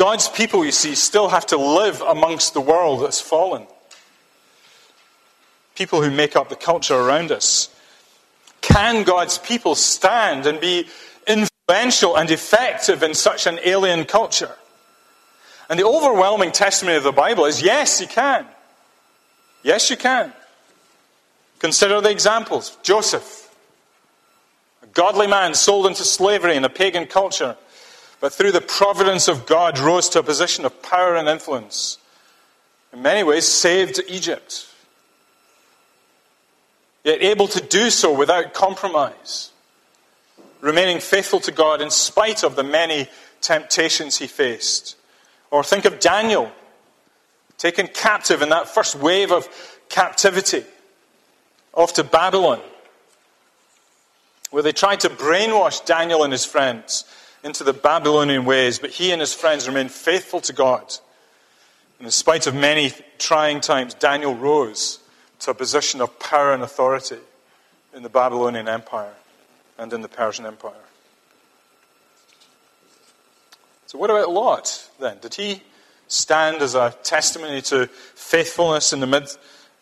God's 0.00 0.30
people, 0.30 0.64
you 0.64 0.72
see, 0.72 0.94
still 0.94 1.28
have 1.28 1.44
to 1.48 1.58
live 1.58 2.00
amongst 2.00 2.54
the 2.54 2.60
world 2.62 3.02
that's 3.02 3.20
fallen. 3.20 3.66
People 5.74 6.00
who 6.00 6.10
make 6.10 6.36
up 6.36 6.48
the 6.48 6.56
culture 6.56 6.94
around 6.94 7.30
us. 7.30 7.68
Can 8.62 9.02
God's 9.02 9.36
people 9.36 9.74
stand 9.74 10.46
and 10.46 10.58
be 10.58 10.86
influential 11.26 12.16
and 12.16 12.30
effective 12.30 13.02
in 13.02 13.12
such 13.12 13.46
an 13.46 13.60
alien 13.62 14.06
culture? 14.06 14.56
And 15.68 15.78
the 15.78 15.86
overwhelming 15.86 16.52
testimony 16.52 16.96
of 16.96 17.02
the 17.02 17.12
Bible 17.12 17.44
is 17.44 17.60
yes, 17.60 18.00
you 18.00 18.06
can. 18.06 18.46
Yes, 19.62 19.90
you 19.90 19.98
can. 19.98 20.32
Consider 21.58 22.00
the 22.00 22.10
examples. 22.10 22.78
Joseph, 22.82 23.54
a 24.82 24.86
godly 24.86 25.26
man 25.26 25.52
sold 25.52 25.86
into 25.86 26.04
slavery 26.04 26.56
in 26.56 26.64
a 26.64 26.70
pagan 26.70 27.06
culture 27.06 27.54
but 28.20 28.34
through 28.34 28.52
the 28.52 28.60
providence 28.60 29.28
of 29.28 29.46
God 29.46 29.78
rose 29.78 30.08
to 30.10 30.18
a 30.18 30.22
position 30.22 30.64
of 30.66 30.82
power 30.82 31.16
and 31.16 31.28
influence. 31.28 31.98
In 32.92 33.02
many 33.02 33.22
ways, 33.22 33.46
saved 33.46 34.00
Egypt. 34.08 34.68
Yet 37.02 37.22
able 37.22 37.48
to 37.48 37.60
do 37.60 37.88
so 37.88 38.12
without 38.12 38.52
compromise, 38.52 39.50
remaining 40.60 41.00
faithful 41.00 41.40
to 41.40 41.52
God 41.52 41.80
in 41.80 41.90
spite 41.90 42.42
of 42.42 42.56
the 42.56 42.62
many 42.62 43.08
temptations 43.40 44.18
he 44.18 44.26
faced. 44.26 44.96
Or 45.50 45.64
think 45.64 45.86
of 45.86 45.98
Daniel, 45.98 46.52
taken 47.56 47.86
captive 47.86 48.42
in 48.42 48.50
that 48.50 48.68
first 48.68 48.94
wave 48.96 49.32
of 49.32 49.48
captivity, 49.88 50.64
off 51.72 51.94
to 51.94 52.04
Babylon, 52.04 52.60
where 54.50 54.62
they 54.62 54.72
tried 54.72 55.00
to 55.00 55.08
brainwash 55.08 55.86
Daniel 55.86 56.22
and 56.22 56.32
his 56.32 56.44
friends 56.44 57.04
into 57.42 57.64
the 57.64 57.72
Babylonian 57.72 58.44
ways, 58.44 58.78
but 58.78 58.90
he 58.90 59.12
and 59.12 59.20
his 59.20 59.34
friends 59.34 59.66
remained 59.66 59.90
faithful 59.90 60.40
to 60.42 60.52
God. 60.52 60.94
And 61.98 62.06
in 62.06 62.10
spite 62.10 62.46
of 62.46 62.54
many 62.54 62.92
trying 63.18 63.60
times, 63.60 63.94
Daniel 63.94 64.34
rose 64.34 64.98
to 65.40 65.50
a 65.50 65.54
position 65.54 66.00
of 66.00 66.18
power 66.18 66.52
and 66.52 66.62
authority 66.62 67.18
in 67.94 68.02
the 68.02 68.08
Babylonian 68.08 68.68
Empire 68.68 69.14
and 69.78 69.92
in 69.92 70.02
the 70.02 70.08
Persian 70.08 70.46
Empire. 70.46 70.72
So, 73.86 73.98
what 73.98 74.10
about 74.10 74.30
Lot 74.30 74.88
then? 75.00 75.18
Did 75.20 75.34
he 75.34 75.62
stand 76.06 76.62
as 76.62 76.74
a 76.74 76.94
testimony 77.02 77.60
to 77.62 77.86
faithfulness 77.86 78.92
in 78.92 79.00
the, 79.00 79.06
mid, 79.06 79.28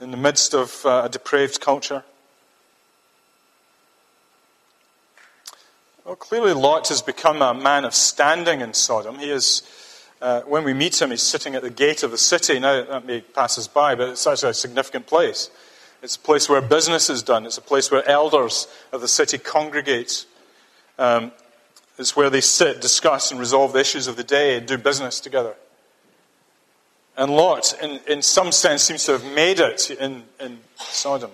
in 0.00 0.10
the 0.10 0.16
midst 0.16 0.54
of 0.54 0.84
uh, 0.86 1.02
a 1.04 1.08
depraved 1.08 1.60
culture? 1.60 2.04
Well, 6.08 6.16
clearly, 6.16 6.54
Lot 6.54 6.88
has 6.88 7.02
become 7.02 7.42
a 7.42 7.52
man 7.52 7.84
of 7.84 7.94
standing 7.94 8.62
in 8.62 8.72
Sodom. 8.72 9.18
He 9.18 9.30
is, 9.30 9.60
uh, 10.22 10.40
when 10.40 10.64
we 10.64 10.72
meet 10.72 11.02
him, 11.02 11.10
he's 11.10 11.22
sitting 11.22 11.54
at 11.54 11.60
the 11.60 11.68
gate 11.68 12.02
of 12.02 12.10
the 12.10 12.16
city. 12.16 12.58
Now, 12.58 12.82
that 12.82 13.04
may 13.04 13.20
pass 13.20 13.58
us 13.58 13.68
by, 13.68 13.94
but 13.94 14.08
it's 14.08 14.26
actually 14.26 14.48
a 14.48 14.54
significant 14.54 15.06
place. 15.06 15.50
It's 16.02 16.16
a 16.16 16.18
place 16.18 16.48
where 16.48 16.62
business 16.62 17.10
is 17.10 17.22
done, 17.22 17.44
it's 17.44 17.58
a 17.58 17.60
place 17.60 17.90
where 17.90 18.08
elders 18.08 18.68
of 18.90 19.02
the 19.02 19.06
city 19.06 19.36
congregate. 19.36 20.24
Um, 20.98 21.30
it's 21.98 22.16
where 22.16 22.30
they 22.30 22.40
sit, 22.40 22.80
discuss, 22.80 23.30
and 23.30 23.38
resolve 23.38 23.74
the 23.74 23.80
issues 23.80 24.06
of 24.06 24.16
the 24.16 24.24
day 24.24 24.56
and 24.56 24.66
do 24.66 24.78
business 24.78 25.20
together. 25.20 25.56
And 27.18 27.30
Lot, 27.30 27.74
in, 27.82 28.00
in 28.08 28.22
some 28.22 28.50
sense, 28.50 28.82
seems 28.82 29.04
to 29.04 29.12
have 29.12 29.26
made 29.34 29.60
it 29.60 29.90
in, 29.90 30.24
in 30.40 30.60
Sodom. 30.76 31.32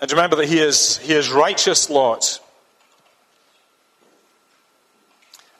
And 0.00 0.10
remember 0.10 0.36
that 0.36 0.48
he 0.48 0.58
is, 0.58 0.98
he 0.98 1.14
is 1.14 1.30
righteous 1.30 1.88
Lot. 1.88 2.40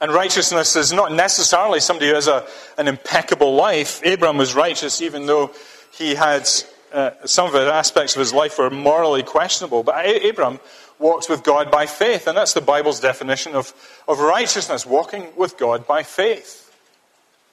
And 0.01 0.12
righteousness 0.12 0.77
is 0.77 0.92
not 0.92 1.12
necessarily 1.12 1.81
somebody 1.81 2.09
who 2.09 2.14
has 2.14 2.29
a, 2.29 2.47
an 2.77 2.88
impeccable 2.88 3.55
life. 3.55 4.05
Abram 4.05 4.37
was 4.37 4.55
righteous 4.55 5.01
even 5.01 5.27
though 5.27 5.51
he 5.92 6.14
had 6.14 6.49
uh, 6.92 7.11
some 7.25 7.47
of 7.47 7.53
the 7.53 7.73
aspects 7.73 8.14
of 8.14 8.20
his 8.20 8.33
life 8.33 8.59
were 8.59 8.70
morally 8.70 9.23
questionable. 9.23 9.83
But 9.83 10.07
Abram 10.25 10.61
walked 10.99 11.29
with 11.29 11.42
God 11.42 11.70
by 11.70 11.87
faith, 11.87 12.27
and 12.27 12.37
that's 12.37 12.53
the 12.53 12.61
Bible's 12.61 13.01
definition 13.01 13.55
of, 13.55 13.73
of 14.07 14.20
righteousness 14.20 14.87
walking 14.87 15.27
with 15.37 15.57
God 15.57 15.87
by 15.87 16.03
faith. 16.03 16.61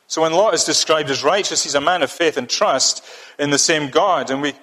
So 0.07 0.21
when 0.23 0.33
Lot 0.33 0.53
is 0.53 0.65
described 0.65 1.09
as 1.09 1.23
righteous, 1.23 1.63
he's 1.63 1.75
a 1.75 1.81
man 1.81 2.03
of 2.03 2.11
faith 2.11 2.37
and 2.37 2.49
trust 2.49 3.03
in 3.39 3.49
the 3.49 3.57
same 3.57 3.89
God. 3.89 4.29
And 4.29 4.41
we 4.41 4.53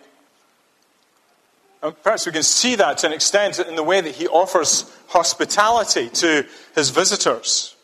and 1.82 2.02
perhaps 2.02 2.26
we 2.26 2.32
can 2.32 2.42
see 2.42 2.74
that 2.74 2.98
to 2.98 3.06
an 3.06 3.12
extent 3.12 3.58
in 3.60 3.76
the 3.76 3.82
way 3.82 4.00
that 4.00 4.14
he 4.14 4.26
offers 4.26 4.90
hospitality 5.08 6.08
to 6.08 6.44
his 6.74 6.90
visitors, 6.90 7.76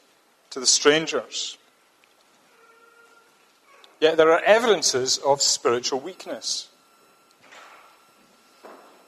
to 0.51 0.61
the 0.61 0.67
strangers. 0.67 1.57
Yet 4.01 4.17
there 4.17 4.33
are 4.33 4.43
evidences 4.43 5.19
of 5.19 5.41
spiritual 5.41 6.01
weakness. 6.01 6.69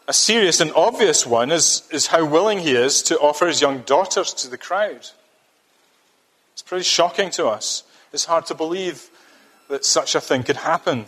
A 0.08 0.12
serious 0.12 0.60
and 0.60 0.72
obvious 0.72 1.26
one 1.26 1.50
is, 1.50 1.82
is 1.90 2.06
how 2.06 2.24
willing 2.24 2.60
he 2.60 2.72
is 2.72 3.02
to 3.02 3.18
offer 3.18 3.48
his 3.48 3.60
young 3.60 3.80
daughters 3.80 4.32
to 4.34 4.48
the 4.48 4.56
crowd. 4.56 5.08
It's 6.52 6.62
pretty 6.64 6.84
shocking 6.84 7.30
to 7.30 7.48
us. 7.48 7.82
It's 8.12 8.24
hard 8.24 8.46
to 8.46 8.54
believe 8.54 9.10
that 9.68 9.84
such 9.84 10.14
a 10.14 10.20
thing 10.20 10.44
could 10.44 10.56
happen, 10.56 11.06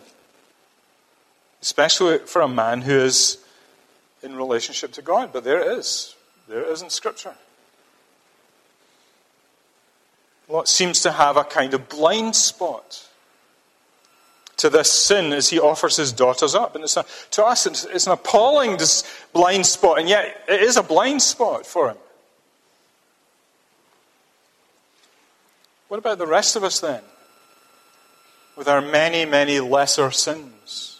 especially 1.62 2.18
for 2.18 2.42
a 2.42 2.48
man 2.48 2.82
who 2.82 2.98
is 2.98 3.38
in 4.22 4.36
relationship 4.36 4.92
to 4.92 5.02
God. 5.02 5.32
But 5.32 5.44
there 5.44 5.60
it 5.60 5.78
is. 5.78 6.14
There 6.48 6.62
it 6.62 6.68
is 6.68 6.82
in 6.82 6.90
Scripture. 6.90 7.34
Lot 10.48 10.68
seems 10.68 11.00
to 11.02 11.12
have 11.12 11.36
a 11.36 11.44
kind 11.44 11.74
of 11.74 11.88
blind 11.88 12.34
spot 12.34 13.06
to 14.56 14.68
this 14.68 14.90
sin 14.90 15.32
as 15.32 15.48
he 15.48 15.60
offers 15.60 15.96
his 15.96 16.10
daughters 16.10 16.54
up. 16.54 16.74
And 16.74 16.84
a, 16.84 17.04
to 17.32 17.44
us, 17.44 17.66
it's, 17.66 17.84
it's 17.84 18.06
an 18.06 18.12
appalling 18.12 18.78
blind 19.32 19.66
spot, 19.66 19.98
and 19.98 20.08
yet 20.08 20.44
it 20.48 20.62
is 20.62 20.76
a 20.76 20.82
blind 20.82 21.22
spot 21.22 21.66
for 21.66 21.90
him. 21.90 21.96
What 25.88 25.98
about 25.98 26.18
the 26.18 26.26
rest 26.26 26.56
of 26.56 26.64
us 26.64 26.80
then? 26.80 27.02
With 28.56 28.68
our 28.68 28.80
many, 28.80 29.24
many 29.24 29.60
lesser 29.60 30.10
sins? 30.10 30.97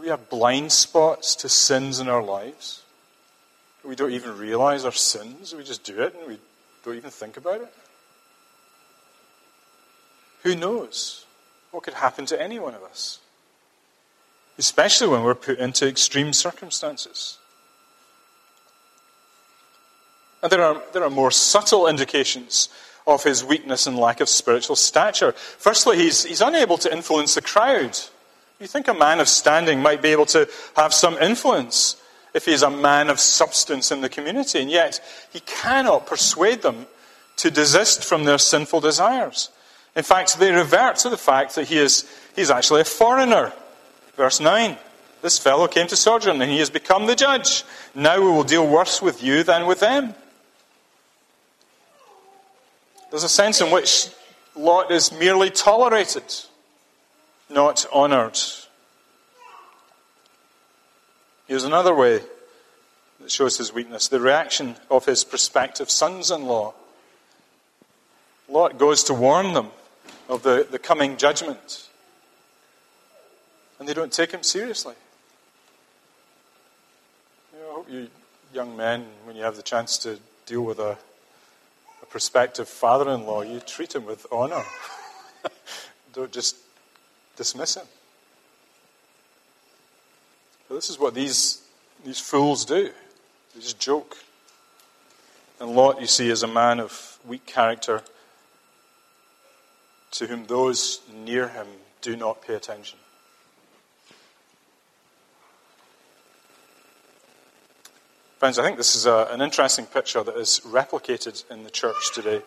Do 0.00 0.04
we 0.04 0.08
have 0.08 0.30
blind 0.30 0.72
spots 0.72 1.34
to 1.36 1.50
sins 1.50 2.00
in 2.00 2.08
our 2.08 2.22
lives? 2.22 2.80
We 3.84 3.94
don't 3.94 4.12
even 4.12 4.38
realize 4.38 4.86
our 4.86 4.92
sins. 4.92 5.54
We 5.54 5.62
just 5.62 5.84
do 5.84 6.00
it 6.00 6.14
and 6.14 6.26
we 6.26 6.38
don't 6.82 6.96
even 6.96 7.10
think 7.10 7.36
about 7.36 7.60
it. 7.60 7.70
Who 10.42 10.56
knows 10.56 11.26
what 11.70 11.82
could 11.82 11.92
happen 11.92 12.24
to 12.26 12.40
any 12.40 12.58
one 12.58 12.72
of 12.72 12.82
us? 12.82 13.18
Especially 14.56 15.06
when 15.06 15.22
we're 15.22 15.34
put 15.34 15.58
into 15.58 15.86
extreme 15.86 16.32
circumstances. 16.32 17.36
And 20.42 20.50
there 20.50 20.64
are, 20.64 20.82
there 20.94 21.04
are 21.04 21.10
more 21.10 21.30
subtle 21.30 21.86
indications 21.86 22.70
of 23.06 23.22
his 23.22 23.44
weakness 23.44 23.86
and 23.86 23.98
lack 23.98 24.22
of 24.22 24.30
spiritual 24.30 24.76
stature. 24.76 25.32
Firstly, 25.32 25.98
he's, 25.98 26.24
he's 26.24 26.40
unable 26.40 26.78
to 26.78 26.90
influence 26.90 27.34
the 27.34 27.42
crowd. 27.42 27.98
You 28.60 28.66
think 28.66 28.88
a 28.88 28.94
man 28.94 29.20
of 29.20 29.28
standing 29.28 29.80
might 29.80 30.02
be 30.02 30.10
able 30.10 30.26
to 30.26 30.46
have 30.76 30.92
some 30.92 31.16
influence 31.16 31.96
if 32.34 32.44
he's 32.44 32.62
a 32.62 32.70
man 32.70 33.08
of 33.08 33.18
substance 33.18 33.90
in 33.90 34.02
the 34.02 34.08
community, 34.10 34.60
and 34.60 34.70
yet 34.70 35.00
he 35.32 35.40
cannot 35.40 36.06
persuade 36.06 36.60
them 36.60 36.86
to 37.36 37.50
desist 37.50 38.04
from 38.04 38.24
their 38.24 38.36
sinful 38.36 38.80
desires. 38.80 39.48
In 39.96 40.02
fact, 40.02 40.38
they 40.38 40.52
revert 40.52 40.96
to 40.96 41.08
the 41.08 41.16
fact 41.16 41.54
that 41.54 41.68
he 41.68 41.78
is 41.78 42.06
he's 42.36 42.50
actually 42.50 42.82
a 42.82 42.84
foreigner. 42.84 43.52
Verse 44.16 44.40
9. 44.40 44.76
This 45.22 45.38
fellow 45.38 45.66
came 45.66 45.86
to 45.86 45.96
sojourn, 45.96 46.40
and 46.40 46.50
he 46.50 46.58
has 46.58 46.70
become 46.70 47.06
the 47.06 47.16
judge. 47.16 47.64
Now 47.94 48.18
we 48.20 48.26
will 48.26 48.44
deal 48.44 48.66
worse 48.66 49.00
with 49.00 49.22
you 49.22 49.42
than 49.42 49.66
with 49.66 49.80
them. 49.80 50.14
There's 53.10 53.24
a 53.24 53.28
sense 53.28 53.60
in 53.60 53.70
which 53.70 54.08
Lot 54.54 54.90
is 54.90 55.12
merely 55.12 55.50
tolerated, 55.50 56.24
not 57.50 57.86
honoured. 57.92 58.38
Here's 61.46 61.64
another 61.64 61.94
way 61.94 62.20
that 63.20 63.30
shows 63.30 63.58
his 63.58 63.72
weakness 63.72 64.08
the 64.08 64.20
reaction 64.20 64.76
of 64.90 65.04
his 65.06 65.24
prospective 65.24 65.90
sons 65.90 66.30
in 66.30 66.46
law. 66.46 66.74
Lot 68.48 68.78
goes 68.78 69.04
to 69.04 69.14
warn 69.14 69.52
them 69.52 69.68
of 70.28 70.42
the, 70.42 70.66
the 70.70 70.78
coming 70.78 71.16
judgment, 71.16 71.88
and 73.78 73.88
they 73.88 73.94
don't 73.94 74.12
take 74.12 74.32
him 74.32 74.42
seriously. 74.42 74.94
You 77.52 77.60
know, 77.60 77.70
I 77.70 77.74
hope 77.74 77.90
you 77.90 78.08
young 78.52 78.76
men, 78.76 79.06
when 79.24 79.36
you 79.36 79.42
have 79.42 79.56
the 79.56 79.62
chance 79.62 79.98
to 79.98 80.18
deal 80.46 80.62
with 80.62 80.78
a, 80.78 80.96
a 82.02 82.06
prospective 82.06 82.68
father 82.68 83.10
in 83.10 83.24
law, 83.24 83.42
you 83.42 83.60
treat 83.60 83.94
him 83.94 84.06
with 84.06 84.26
honour. 84.32 84.64
don't 86.12 86.32
just 86.32 86.56
dismiss 87.40 87.74
him. 87.74 87.86
But 90.68 90.74
this 90.74 90.90
is 90.90 90.98
what 90.98 91.14
these, 91.14 91.62
these 92.04 92.20
fools 92.20 92.66
do. 92.66 92.90
They 93.54 93.60
just 93.62 93.78
joke. 93.78 94.18
And 95.58 95.70
Lot, 95.70 96.02
you 96.02 96.06
see, 96.06 96.28
is 96.28 96.42
a 96.42 96.46
man 96.46 96.80
of 96.80 97.18
weak 97.26 97.46
character 97.46 98.02
to 100.10 100.26
whom 100.26 100.44
those 100.48 101.00
near 101.24 101.48
him 101.48 101.66
do 102.02 102.14
not 102.14 102.42
pay 102.42 102.56
attention. 102.56 102.98
Friends, 108.38 108.58
I 108.58 108.64
think 108.64 108.76
this 108.76 108.94
is 108.94 109.06
a, 109.06 109.28
an 109.30 109.40
interesting 109.40 109.86
picture 109.86 110.22
that 110.22 110.36
is 110.36 110.60
replicated 110.66 111.50
in 111.50 111.64
the 111.64 111.70
church 111.70 112.12
today. 112.12 112.42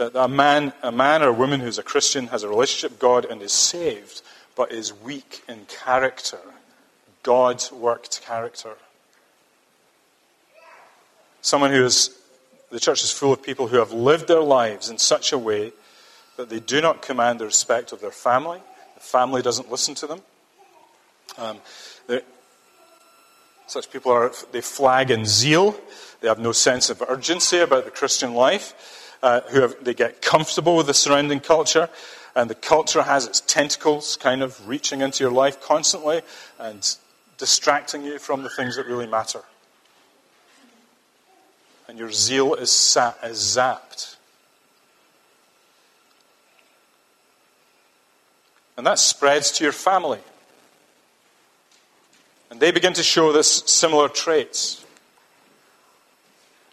That 0.00 0.16
a 0.16 0.28
man, 0.28 0.72
a 0.82 0.90
man 0.90 1.22
or 1.22 1.28
a 1.28 1.32
woman 1.34 1.60
who's 1.60 1.76
a 1.76 1.82
Christian 1.82 2.28
has 2.28 2.42
a 2.42 2.48
relationship 2.48 2.92
with 2.92 3.00
God 3.00 3.26
and 3.26 3.42
is 3.42 3.52
saved, 3.52 4.22
but 4.56 4.72
is 4.72 4.94
weak 4.94 5.42
in 5.46 5.66
character. 5.66 6.38
God 7.22 7.62
worked 7.70 8.22
character. 8.22 8.76
Someone 11.42 11.70
who 11.70 11.84
is, 11.84 12.18
the 12.70 12.80
church 12.80 13.04
is 13.04 13.12
full 13.12 13.30
of 13.30 13.42
people 13.42 13.66
who 13.66 13.76
have 13.76 13.92
lived 13.92 14.26
their 14.26 14.40
lives 14.40 14.88
in 14.88 14.96
such 14.96 15.34
a 15.34 15.38
way 15.38 15.74
that 16.38 16.48
they 16.48 16.60
do 16.60 16.80
not 16.80 17.02
command 17.02 17.38
the 17.38 17.44
respect 17.44 17.92
of 17.92 18.00
their 18.00 18.10
family. 18.10 18.62
The 18.94 19.00
family 19.00 19.42
doesn't 19.42 19.70
listen 19.70 19.94
to 19.96 20.06
them. 20.06 20.22
Um, 21.36 21.58
such 23.66 23.90
people 23.90 24.12
are, 24.12 24.32
they 24.50 24.62
flag 24.62 25.10
in 25.10 25.26
zeal. 25.26 25.78
They 26.22 26.28
have 26.28 26.38
no 26.38 26.52
sense 26.52 26.88
of 26.88 27.02
urgency 27.06 27.58
about 27.58 27.84
the 27.84 27.90
Christian 27.90 28.32
life. 28.32 28.72
Uh, 29.22 29.42
who 29.50 29.60
have, 29.60 29.84
they 29.84 29.92
get 29.92 30.22
comfortable 30.22 30.76
with 30.76 30.86
the 30.86 30.94
surrounding 30.94 31.40
culture. 31.40 31.90
And 32.34 32.48
the 32.48 32.54
culture 32.54 33.02
has 33.02 33.26
its 33.26 33.40
tentacles 33.40 34.16
kind 34.16 34.42
of 34.42 34.66
reaching 34.66 35.02
into 35.02 35.22
your 35.24 35.32
life 35.32 35.60
constantly 35.60 36.22
and 36.58 36.96
distracting 37.36 38.02
you 38.02 38.18
from 38.18 38.42
the 38.42 38.48
things 38.48 38.76
that 38.76 38.86
really 38.86 39.06
matter 39.06 39.42
and 41.90 41.98
your 41.98 42.12
zeal 42.12 42.54
is, 42.54 42.70
sa- 42.70 43.14
is 43.24 43.38
zapped. 43.38 44.14
And 48.76 48.86
that 48.86 49.00
spreads 49.00 49.50
to 49.52 49.64
your 49.64 49.72
family. 49.72 50.20
And 52.48 52.60
they 52.60 52.70
begin 52.70 52.92
to 52.92 53.02
show 53.02 53.32
this 53.32 53.64
similar 53.66 54.08
traits. 54.08 54.84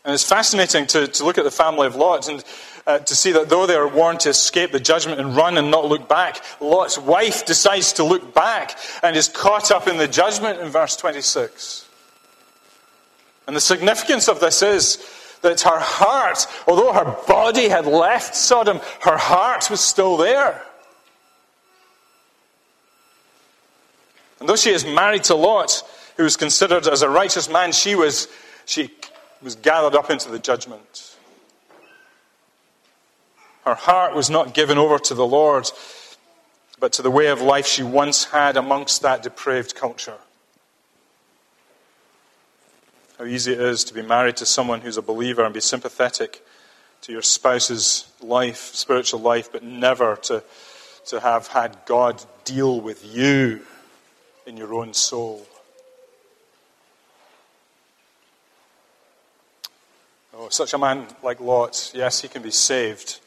And 0.07 0.13
it's 0.13 0.23
fascinating 0.23 0.87
to, 0.87 1.05
to 1.05 1.25
look 1.25 1.37
at 1.37 1.43
the 1.43 1.51
family 1.51 1.85
of 1.85 1.97
Lot 1.97 2.29
and 2.29 2.41
uh, 2.87 2.99
to 2.99 3.13
see 3.13 3.33
that 3.33 3.49
though 3.49 3.67
they 3.67 3.75
are 3.75 3.89
warned 3.89 4.21
to 4.21 4.29
escape 4.29 4.71
the 4.71 4.79
judgment 4.79 5.19
and 5.19 5.35
run 5.35 5.57
and 5.57 5.69
not 5.69 5.83
look 5.83 6.07
back, 6.07 6.41
Lot's 6.61 6.97
wife 6.97 7.45
decides 7.45 7.91
to 7.93 8.05
look 8.05 8.33
back 8.33 8.79
and 9.03 9.17
is 9.17 9.27
caught 9.27 9.69
up 9.69 9.85
in 9.85 9.97
the 9.97 10.07
judgment 10.07 10.61
in 10.61 10.69
verse 10.69 10.95
26. 10.95 11.89
And 13.47 13.55
the 13.55 13.59
significance 13.59 14.29
of 14.29 14.39
this 14.39 14.61
is 14.61 15.05
that 15.41 15.59
her 15.59 15.77
heart, 15.77 16.47
although 16.67 16.93
her 16.93 17.17
body 17.27 17.67
had 17.67 17.85
left 17.85 18.33
Sodom, 18.33 18.79
her 19.01 19.17
heart 19.17 19.69
was 19.69 19.81
still 19.81 20.15
there. 20.15 20.63
And 24.39 24.47
though 24.47 24.55
she 24.55 24.69
is 24.69 24.85
married 24.85 25.25
to 25.25 25.35
Lot, 25.35 25.83
who 26.15 26.23
was 26.23 26.37
considered 26.37 26.87
as 26.87 27.01
a 27.01 27.09
righteous 27.09 27.49
man, 27.49 27.73
she 27.73 27.95
was, 27.95 28.29
she 28.65 28.89
was 29.41 29.55
gathered 29.55 29.95
up 29.95 30.09
into 30.09 30.29
the 30.29 30.39
judgment. 30.39 31.15
Her 33.65 33.75
heart 33.75 34.15
was 34.15 34.29
not 34.29 34.53
given 34.53 34.77
over 34.77 34.97
to 34.99 35.13
the 35.13 35.25
Lord, 35.25 35.69
but 36.79 36.93
to 36.93 37.01
the 37.01 37.11
way 37.11 37.27
of 37.27 37.41
life 37.41 37.67
she 37.67 37.83
once 37.83 38.25
had 38.25 38.55
amongst 38.57 39.01
that 39.01 39.23
depraved 39.23 39.75
culture 39.75 40.17
how 43.17 43.25
easy 43.25 43.53
it 43.53 43.59
is 43.59 43.83
to 43.85 43.93
be 43.93 44.01
married 44.01 44.37
to 44.37 44.45
someone 44.45 44.81
who's 44.81 44.97
a 44.97 45.01
believer 45.01 45.43
and 45.43 45.53
be 45.53 45.59
sympathetic 45.59 46.45
to 47.01 47.11
your 47.11 47.21
spouse's 47.21 48.11
life, 48.21 48.59
spiritual 48.73 49.19
life, 49.19 49.51
but 49.51 49.63
never 49.63 50.15
to, 50.17 50.43
to 51.07 51.19
have 51.19 51.47
had 51.47 51.75
God 51.85 52.23
deal 52.43 52.79
with 52.79 53.03
you 53.05 53.61
in 54.45 54.55
your 54.55 54.73
own 54.75 54.93
soul. 54.93 55.47
Oh, 60.33 60.49
such 60.49 60.73
a 60.73 60.77
man 60.77 61.07
like 61.23 61.39
Lot, 61.39 61.91
yes, 61.93 62.21
he 62.21 62.27
can 62.27 62.41
be 62.41 62.51
saved. 62.51 63.19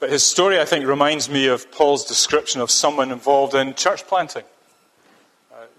But 0.00 0.10
his 0.10 0.22
story, 0.22 0.60
I 0.60 0.64
think, 0.64 0.86
reminds 0.86 1.30
me 1.30 1.46
of 1.46 1.70
Paul's 1.70 2.04
description 2.04 2.60
of 2.60 2.70
someone 2.70 3.10
involved 3.10 3.54
in 3.54 3.74
church 3.74 4.06
planting 4.06 4.44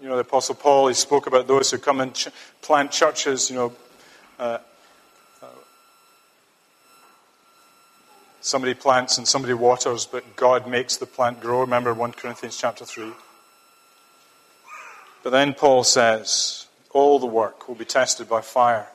you 0.00 0.08
know, 0.08 0.16
the 0.16 0.22
Apostle 0.22 0.54
Paul, 0.54 0.88
he 0.88 0.94
spoke 0.94 1.26
about 1.26 1.46
those 1.46 1.70
who 1.70 1.78
come 1.78 2.00
and 2.00 2.14
ch- 2.14 2.28
plant 2.62 2.90
churches, 2.90 3.50
you 3.50 3.56
know. 3.56 3.72
Uh, 4.38 4.58
uh, 5.42 5.46
somebody 8.40 8.74
plants 8.74 9.16
and 9.18 9.26
somebody 9.26 9.54
waters, 9.54 10.06
but 10.06 10.36
God 10.36 10.68
makes 10.68 10.96
the 10.96 11.06
plant 11.06 11.40
grow. 11.40 11.60
Remember 11.60 11.94
1 11.94 12.12
Corinthians 12.12 12.56
chapter 12.56 12.84
3. 12.84 13.12
But 15.22 15.30
then 15.30 15.54
Paul 15.54 15.82
says, 15.82 16.66
all 16.90 17.18
the 17.18 17.26
work 17.26 17.66
will 17.68 17.74
be 17.74 17.84
tested 17.84 18.28
by 18.28 18.42
fire. 18.42 18.88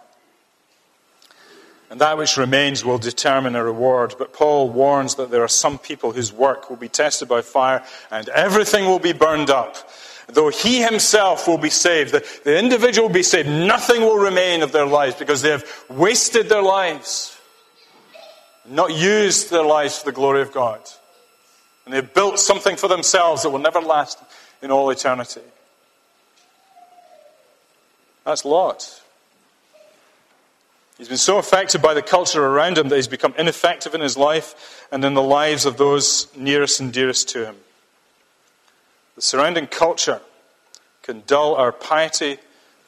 And 1.91 2.01
that 2.01 2.17
which 2.17 2.37
remains 2.37 2.83
will 2.83 2.97
determine 2.97 3.55
a 3.55 3.63
reward. 3.63 4.15
But 4.17 4.33
Paul 4.33 4.69
warns 4.69 5.15
that 5.15 5.29
there 5.29 5.43
are 5.43 5.49
some 5.49 5.77
people 5.77 6.13
whose 6.13 6.33
work 6.33 6.69
will 6.69 6.77
be 6.77 6.89
tested 6.89 7.27
by 7.27 7.41
fire 7.41 7.83
and 8.09 8.27
everything 8.29 8.85
will 8.85 8.99
be 8.99 9.13
burned 9.13 9.51
up 9.51 9.77
though 10.33 10.49
he 10.49 10.81
himself 10.81 11.47
will 11.47 11.57
be 11.57 11.69
saved, 11.69 12.11
the, 12.11 12.25
the 12.43 12.57
individual 12.57 13.07
will 13.07 13.13
be 13.13 13.23
saved, 13.23 13.49
nothing 13.49 14.01
will 14.01 14.17
remain 14.17 14.61
of 14.61 14.71
their 14.71 14.85
lives 14.85 15.15
because 15.15 15.41
they 15.41 15.49
have 15.49 15.65
wasted 15.89 16.49
their 16.49 16.61
lives, 16.61 17.37
not 18.65 18.93
used 18.93 19.51
their 19.51 19.63
lives 19.63 19.99
for 19.99 20.05
the 20.05 20.11
glory 20.11 20.41
of 20.41 20.51
God. 20.51 20.81
And 21.85 21.93
they've 21.93 22.13
built 22.13 22.39
something 22.39 22.75
for 22.75 22.87
themselves 22.87 23.43
that 23.43 23.49
will 23.49 23.59
never 23.59 23.81
last 23.81 24.19
in 24.61 24.71
all 24.71 24.89
eternity. 24.89 25.41
That's 28.23 28.45
Lot. 28.45 29.00
He's 31.01 31.07
been 31.07 31.17
so 31.17 31.39
affected 31.39 31.81
by 31.81 31.95
the 31.95 32.03
culture 32.03 32.45
around 32.45 32.77
him 32.77 32.89
that 32.89 32.95
he's 32.95 33.07
become 33.07 33.33
ineffective 33.35 33.95
in 33.95 34.01
his 34.01 34.17
life 34.17 34.87
and 34.91 35.03
in 35.03 35.15
the 35.15 35.21
lives 35.23 35.65
of 35.65 35.77
those 35.77 36.27
nearest 36.37 36.79
and 36.79 36.93
dearest 36.93 37.27
to 37.29 37.43
him. 37.43 37.55
The 39.15 39.23
surrounding 39.23 39.65
culture 39.65 40.21
can 41.01 41.23
dull 41.25 41.55
our 41.55 41.71
piety 41.71 42.37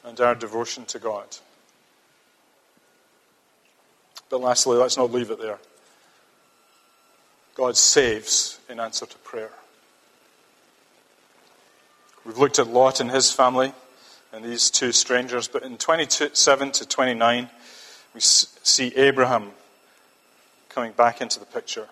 and 0.04 0.20
our 0.20 0.36
devotion 0.36 0.84
to 0.84 1.00
God. 1.00 1.26
But 4.30 4.40
lastly, 4.40 4.76
let's 4.76 4.96
not 4.96 5.10
leave 5.10 5.32
it 5.32 5.40
there. 5.40 5.58
God 7.56 7.76
saves 7.76 8.60
in 8.70 8.78
answer 8.78 9.06
to 9.06 9.18
prayer. 9.18 9.50
We've 12.24 12.38
looked 12.38 12.60
at 12.60 12.68
Lot 12.68 13.00
and 13.00 13.10
his 13.10 13.32
family 13.32 13.72
and 14.32 14.44
these 14.44 14.70
two 14.70 14.92
strangers, 14.92 15.48
but 15.48 15.64
in 15.64 15.78
27 15.78 16.70
to 16.70 16.86
29, 16.86 17.50
we 18.14 18.20
see 18.20 18.94
Abraham 18.96 19.50
coming 20.68 20.92
back 20.92 21.20
into 21.20 21.38
the 21.40 21.46
picture. 21.46 21.88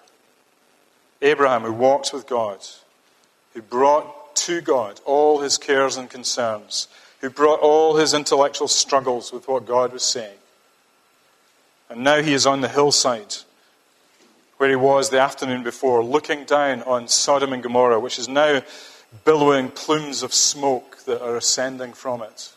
Abraham, 1.20 1.62
who 1.62 1.72
walked 1.72 2.12
with 2.12 2.26
God, 2.26 2.58
who 3.54 3.62
brought 3.62 4.34
to 4.36 4.60
God 4.60 5.00
all 5.04 5.40
his 5.40 5.58
cares 5.58 5.96
and 5.96 6.08
concerns, 6.08 6.88
who 7.20 7.30
brought 7.30 7.60
all 7.60 7.96
his 7.96 8.14
intellectual 8.14 8.68
struggles 8.68 9.32
with 9.32 9.46
what 9.46 9.66
God 9.66 9.92
was 9.92 10.02
saying. 10.02 10.38
And 11.88 12.02
now 12.02 12.22
he 12.22 12.32
is 12.32 12.46
on 12.46 12.60
the 12.60 12.68
hillside 12.68 13.36
where 14.56 14.70
he 14.70 14.76
was 14.76 15.10
the 15.10 15.20
afternoon 15.20 15.64
before, 15.64 16.04
looking 16.04 16.44
down 16.44 16.82
on 16.82 17.08
Sodom 17.08 17.52
and 17.52 17.64
Gomorrah, 17.64 17.98
which 17.98 18.18
is 18.18 18.28
now 18.28 18.62
billowing 19.24 19.68
plumes 19.68 20.22
of 20.22 20.32
smoke 20.32 20.98
that 21.04 21.20
are 21.20 21.36
ascending 21.36 21.92
from 21.92 22.22
it. 22.22 22.52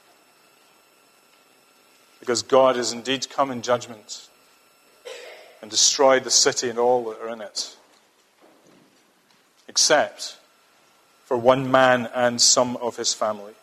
Because 2.26 2.42
God 2.42 2.76
has 2.76 2.92
indeed 2.92 3.30
come 3.30 3.52
in 3.52 3.62
judgment 3.62 4.30
and 5.62 5.70
destroyed 5.70 6.24
the 6.24 6.32
city 6.32 6.72
and 6.72 6.80
all 6.80 7.04
that 7.06 7.22
are 7.22 7.30
in 7.30 7.40
it, 7.40 7.78
except 9.68 10.40
for 11.26 11.38
one 11.38 11.70
man 11.70 12.10
and 12.16 12.42
some 12.42 12.78
of 12.78 12.98
his 12.98 13.14
family. 13.14 13.54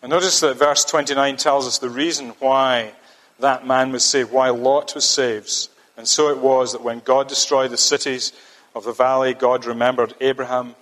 And 0.00 0.10
notice 0.10 0.38
that 0.38 0.58
verse 0.58 0.84
29 0.84 1.38
tells 1.38 1.66
us 1.66 1.78
the 1.78 1.90
reason 1.90 2.34
why 2.38 2.92
that 3.40 3.66
man 3.66 3.90
was 3.90 4.04
saved, 4.04 4.30
why 4.30 4.50
Lot 4.50 4.94
was 4.94 5.08
saved. 5.08 5.68
And 5.96 6.06
so 6.06 6.28
it 6.28 6.38
was 6.38 6.70
that 6.70 6.84
when 6.84 7.00
God 7.00 7.26
destroyed 7.26 7.72
the 7.72 7.76
cities 7.76 8.32
of 8.76 8.84
the 8.84 8.92
valley, 8.92 9.34
God 9.34 9.66
remembered 9.66 10.14
Abraham 10.20 10.76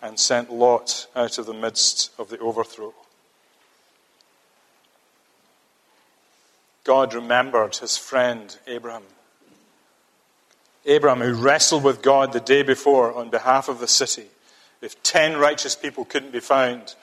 and 0.00 0.18
sent 0.18 0.50
Lot 0.50 1.08
out 1.14 1.36
of 1.36 1.44
the 1.44 1.52
midst 1.52 2.10
of 2.18 2.30
the 2.30 2.38
overthrow. 2.38 2.94
God 6.88 7.12
remembered 7.12 7.76
his 7.76 7.98
friend 7.98 8.56
Abraham. 8.66 9.02
Abraham, 10.86 11.20
who 11.20 11.34
wrestled 11.34 11.84
with 11.84 12.00
God 12.00 12.32
the 12.32 12.40
day 12.40 12.62
before 12.62 13.12
on 13.12 13.28
behalf 13.28 13.68
of 13.68 13.78
the 13.78 13.86
city. 13.86 14.24
If 14.80 15.02
ten 15.02 15.36
righteous 15.36 15.76
people 15.76 16.06
couldn't 16.06 16.32
be 16.32 16.40
found, 16.40 16.94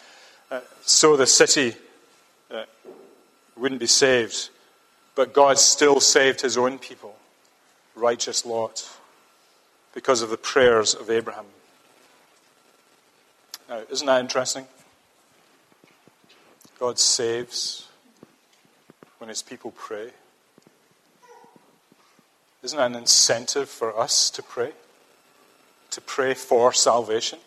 uh, 0.49 0.61
so 0.81 1.15
the 1.15 1.27
city 1.27 1.75
uh, 2.49 2.63
wouldn't 3.55 3.79
be 3.79 3.86
saved. 3.86 4.49
But 5.13 5.36
God 5.36 5.59
still 5.59 5.99
saved 5.99 6.41
his 6.41 6.57
own 6.57 6.79
people, 6.79 7.15
righteous 7.93 8.43
Lot, 8.43 8.89
because 9.93 10.23
of 10.23 10.31
the 10.31 10.38
prayers 10.38 10.95
of 10.95 11.11
Abraham. 11.11 11.45
Now, 13.69 13.83
isn't 13.91 14.07
that 14.07 14.19
interesting? 14.19 14.65
God 16.79 16.97
saves 16.97 17.84
when 19.26 19.30
his 19.32 19.41
people 19.41 19.71
pray. 19.71 20.11
Isn't 22.61 22.78
that 22.78 22.91
an 22.91 22.95
incentive 22.95 23.67
for 23.67 23.99
us 23.99 24.30
to 24.30 24.43
pray? 24.43 24.73
To 25.89 26.01
pray 26.01 26.36
for 26.36 26.71
salvation? 26.71 27.39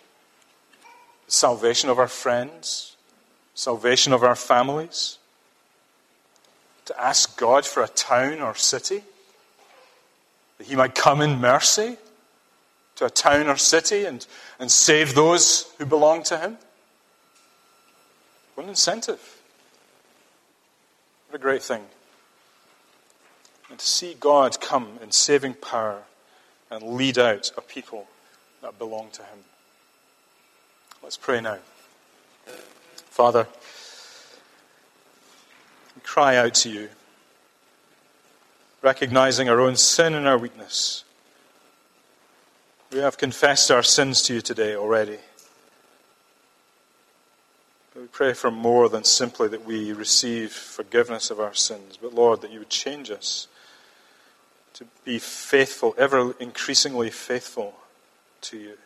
The 1.27 1.31
salvation 1.31 1.89
of 1.89 2.01
our 2.01 2.09
friends, 2.09 2.97
salvation 3.55 4.13
of 4.13 4.25
our 4.25 4.35
families, 4.35 5.19
to 6.87 7.01
ask 7.01 7.39
God 7.39 7.65
for 7.65 7.85
a 7.85 7.89
town 7.89 8.41
or 8.41 8.57
city, 8.57 9.05
that 10.59 10.67
He 10.67 10.75
might 10.75 10.97
come 10.97 11.21
in 11.21 11.41
mercy 11.41 11.97
to 12.97 13.05
a 13.05 13.11
town 13.11 13.47
or 13.47 13.57
city 13.57 14.05
and, 14.05 14.27
and 14.59 14.69
save 14.69 15.15
those 15.15 15.73
who 15.79 15.87
belong 15.87 16.25
to 16.25 16.39
Him. 16.39 16.59
What 18.57 18.65
an 18.65 18.71
incentive. 18.71 19.38
A 21.39 21.41
great 21.41 21.63
thing. 21.63 21.85
And 23.71 23.79
to 23.79 23.87
see 23.87 24.17
God 24.19 24.61
come 24.61 24.99
in 25.01 25.13
saving 25.13 25.55
power 25.55 26.03
and 26.69 26.83
lead 26.83 27.17
out 27.17 27.53
a 27.57 27.61
people 27.61 28.09
that 28.61 28.77
belong 28.77 29.11
to 29.13 29.23
Him. 29.23 29.39
Let's 31.01 31.17
pray 31.17 31.41
now. 31.41 31.59
Father, 33.11 33.47
we 35.95 36.01
cry 36.03 36.35
out 36.35 36.55
to 36.55 36.71
you, 36.71 36.89
recognizing 38.83 39.49
our 39.49 39.61
own 39.61 39.77
sin 39.77 40.15
and 40.15 40.27
our 40.27 40.39
weakness. 40.39 41.05
We 42.91 42.99
have 42.99 43.17
confessed 43.17 43.71
our 43.71 43.85
sins 43.85 44.23
to 44.23 44.35
you 44.35 44.41
today 44.41 44.75
already. 44.75 45.19
We 47.99 48.07
pray 48.07 48.33
for 48.33 48.53
more 48.53 48.89
than 48.89 49.03
simply 49.03 49.49
that 49.49 49.65
we 49.65 49.93
receive 49.93 50.53
forgiveness 50.53 51.33
of 51.33 51.41
our 51.41 51.55
sins, 51.55 51.99
but 52.01 52.15
Lord, 52.15 52.43
that 52.43 52.53
you 52.53 52.61
would 52.61 52.69
change 52.69 53.11
us 53.11 53.49
to 54.75 54.85
be 55.05 55.19
faithful, 55.19 55.97
ever 55.99 56.33
increasingly 56.39 57.11
faithful 57.11 57.75
to 58.43 58.57
you. 58.57 58.79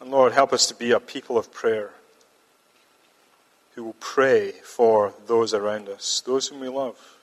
And 0.00 0.10
Lord, 0.10 0.32
help 0.32 0.52
us 0.52 0.66
to 0.66 0.74
be 0.74 0.90
a 0.90 0.98
people 0.98 1.38
of 1.38 1.52
prayer 1.52 1.92
who 3.76 3.84
will 3.84 3.96
pray 4.00 4.50
for 4.64 5.14
those 5.28 5.54
around 5.54 5.88
us, 5.88 6.20
those 6.26 6.48
whom 6.48 6.58
we 6.58 6.68
love, 6.68 7.18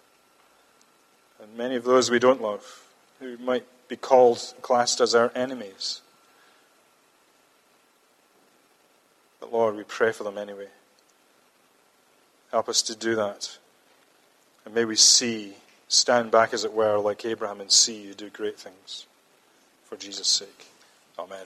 and 1.41 1.57
many 1.57 1.75
of 1.75 1.83
those 1.83 2.09
we 2.09 2.19
don't 2.19 2.41
love, 2.41 2.87
who 3.19 3.37
might 3.39 3.65
be 3.89 3.97
called, 3.97 4.53
classed 4.61 5.01
as 5.01 5.13
our 5.13 5.33
enemies. 5.35 6.01
But 9.45 9.53
Lord, 9.55 9.75
we 9.75 9.83
pray 9.83 10.11
for 10.11 10.23
them 10.23 10.39
anyway. 10.39 10.69
Help 12.49 12.67
us 12.67 12.81
to 12.81 12.95
do 12.95 13.13
that. 13.13 13.59
And 14.65 14.73
may 14.73 14.85
we 14.85 14.95
see, 14.95 15.53
stand 15.87 16.31
back 16.31 16.51
as 16.51 16.63
it 16.63 16.73
were, 16.73 16.97
like 16.97 17.23
Abraham, 17.25 17.61
and 17.61 17.71
see 17.71 18.01
you 18.01 18.15
do 18.15 18.31
great 18.31 18.57
things 18.57 19.05
for 19.83 19.97
Jesus' 19.97 20.27
sake. 20.27 20.65
Amen. 21.19 21.45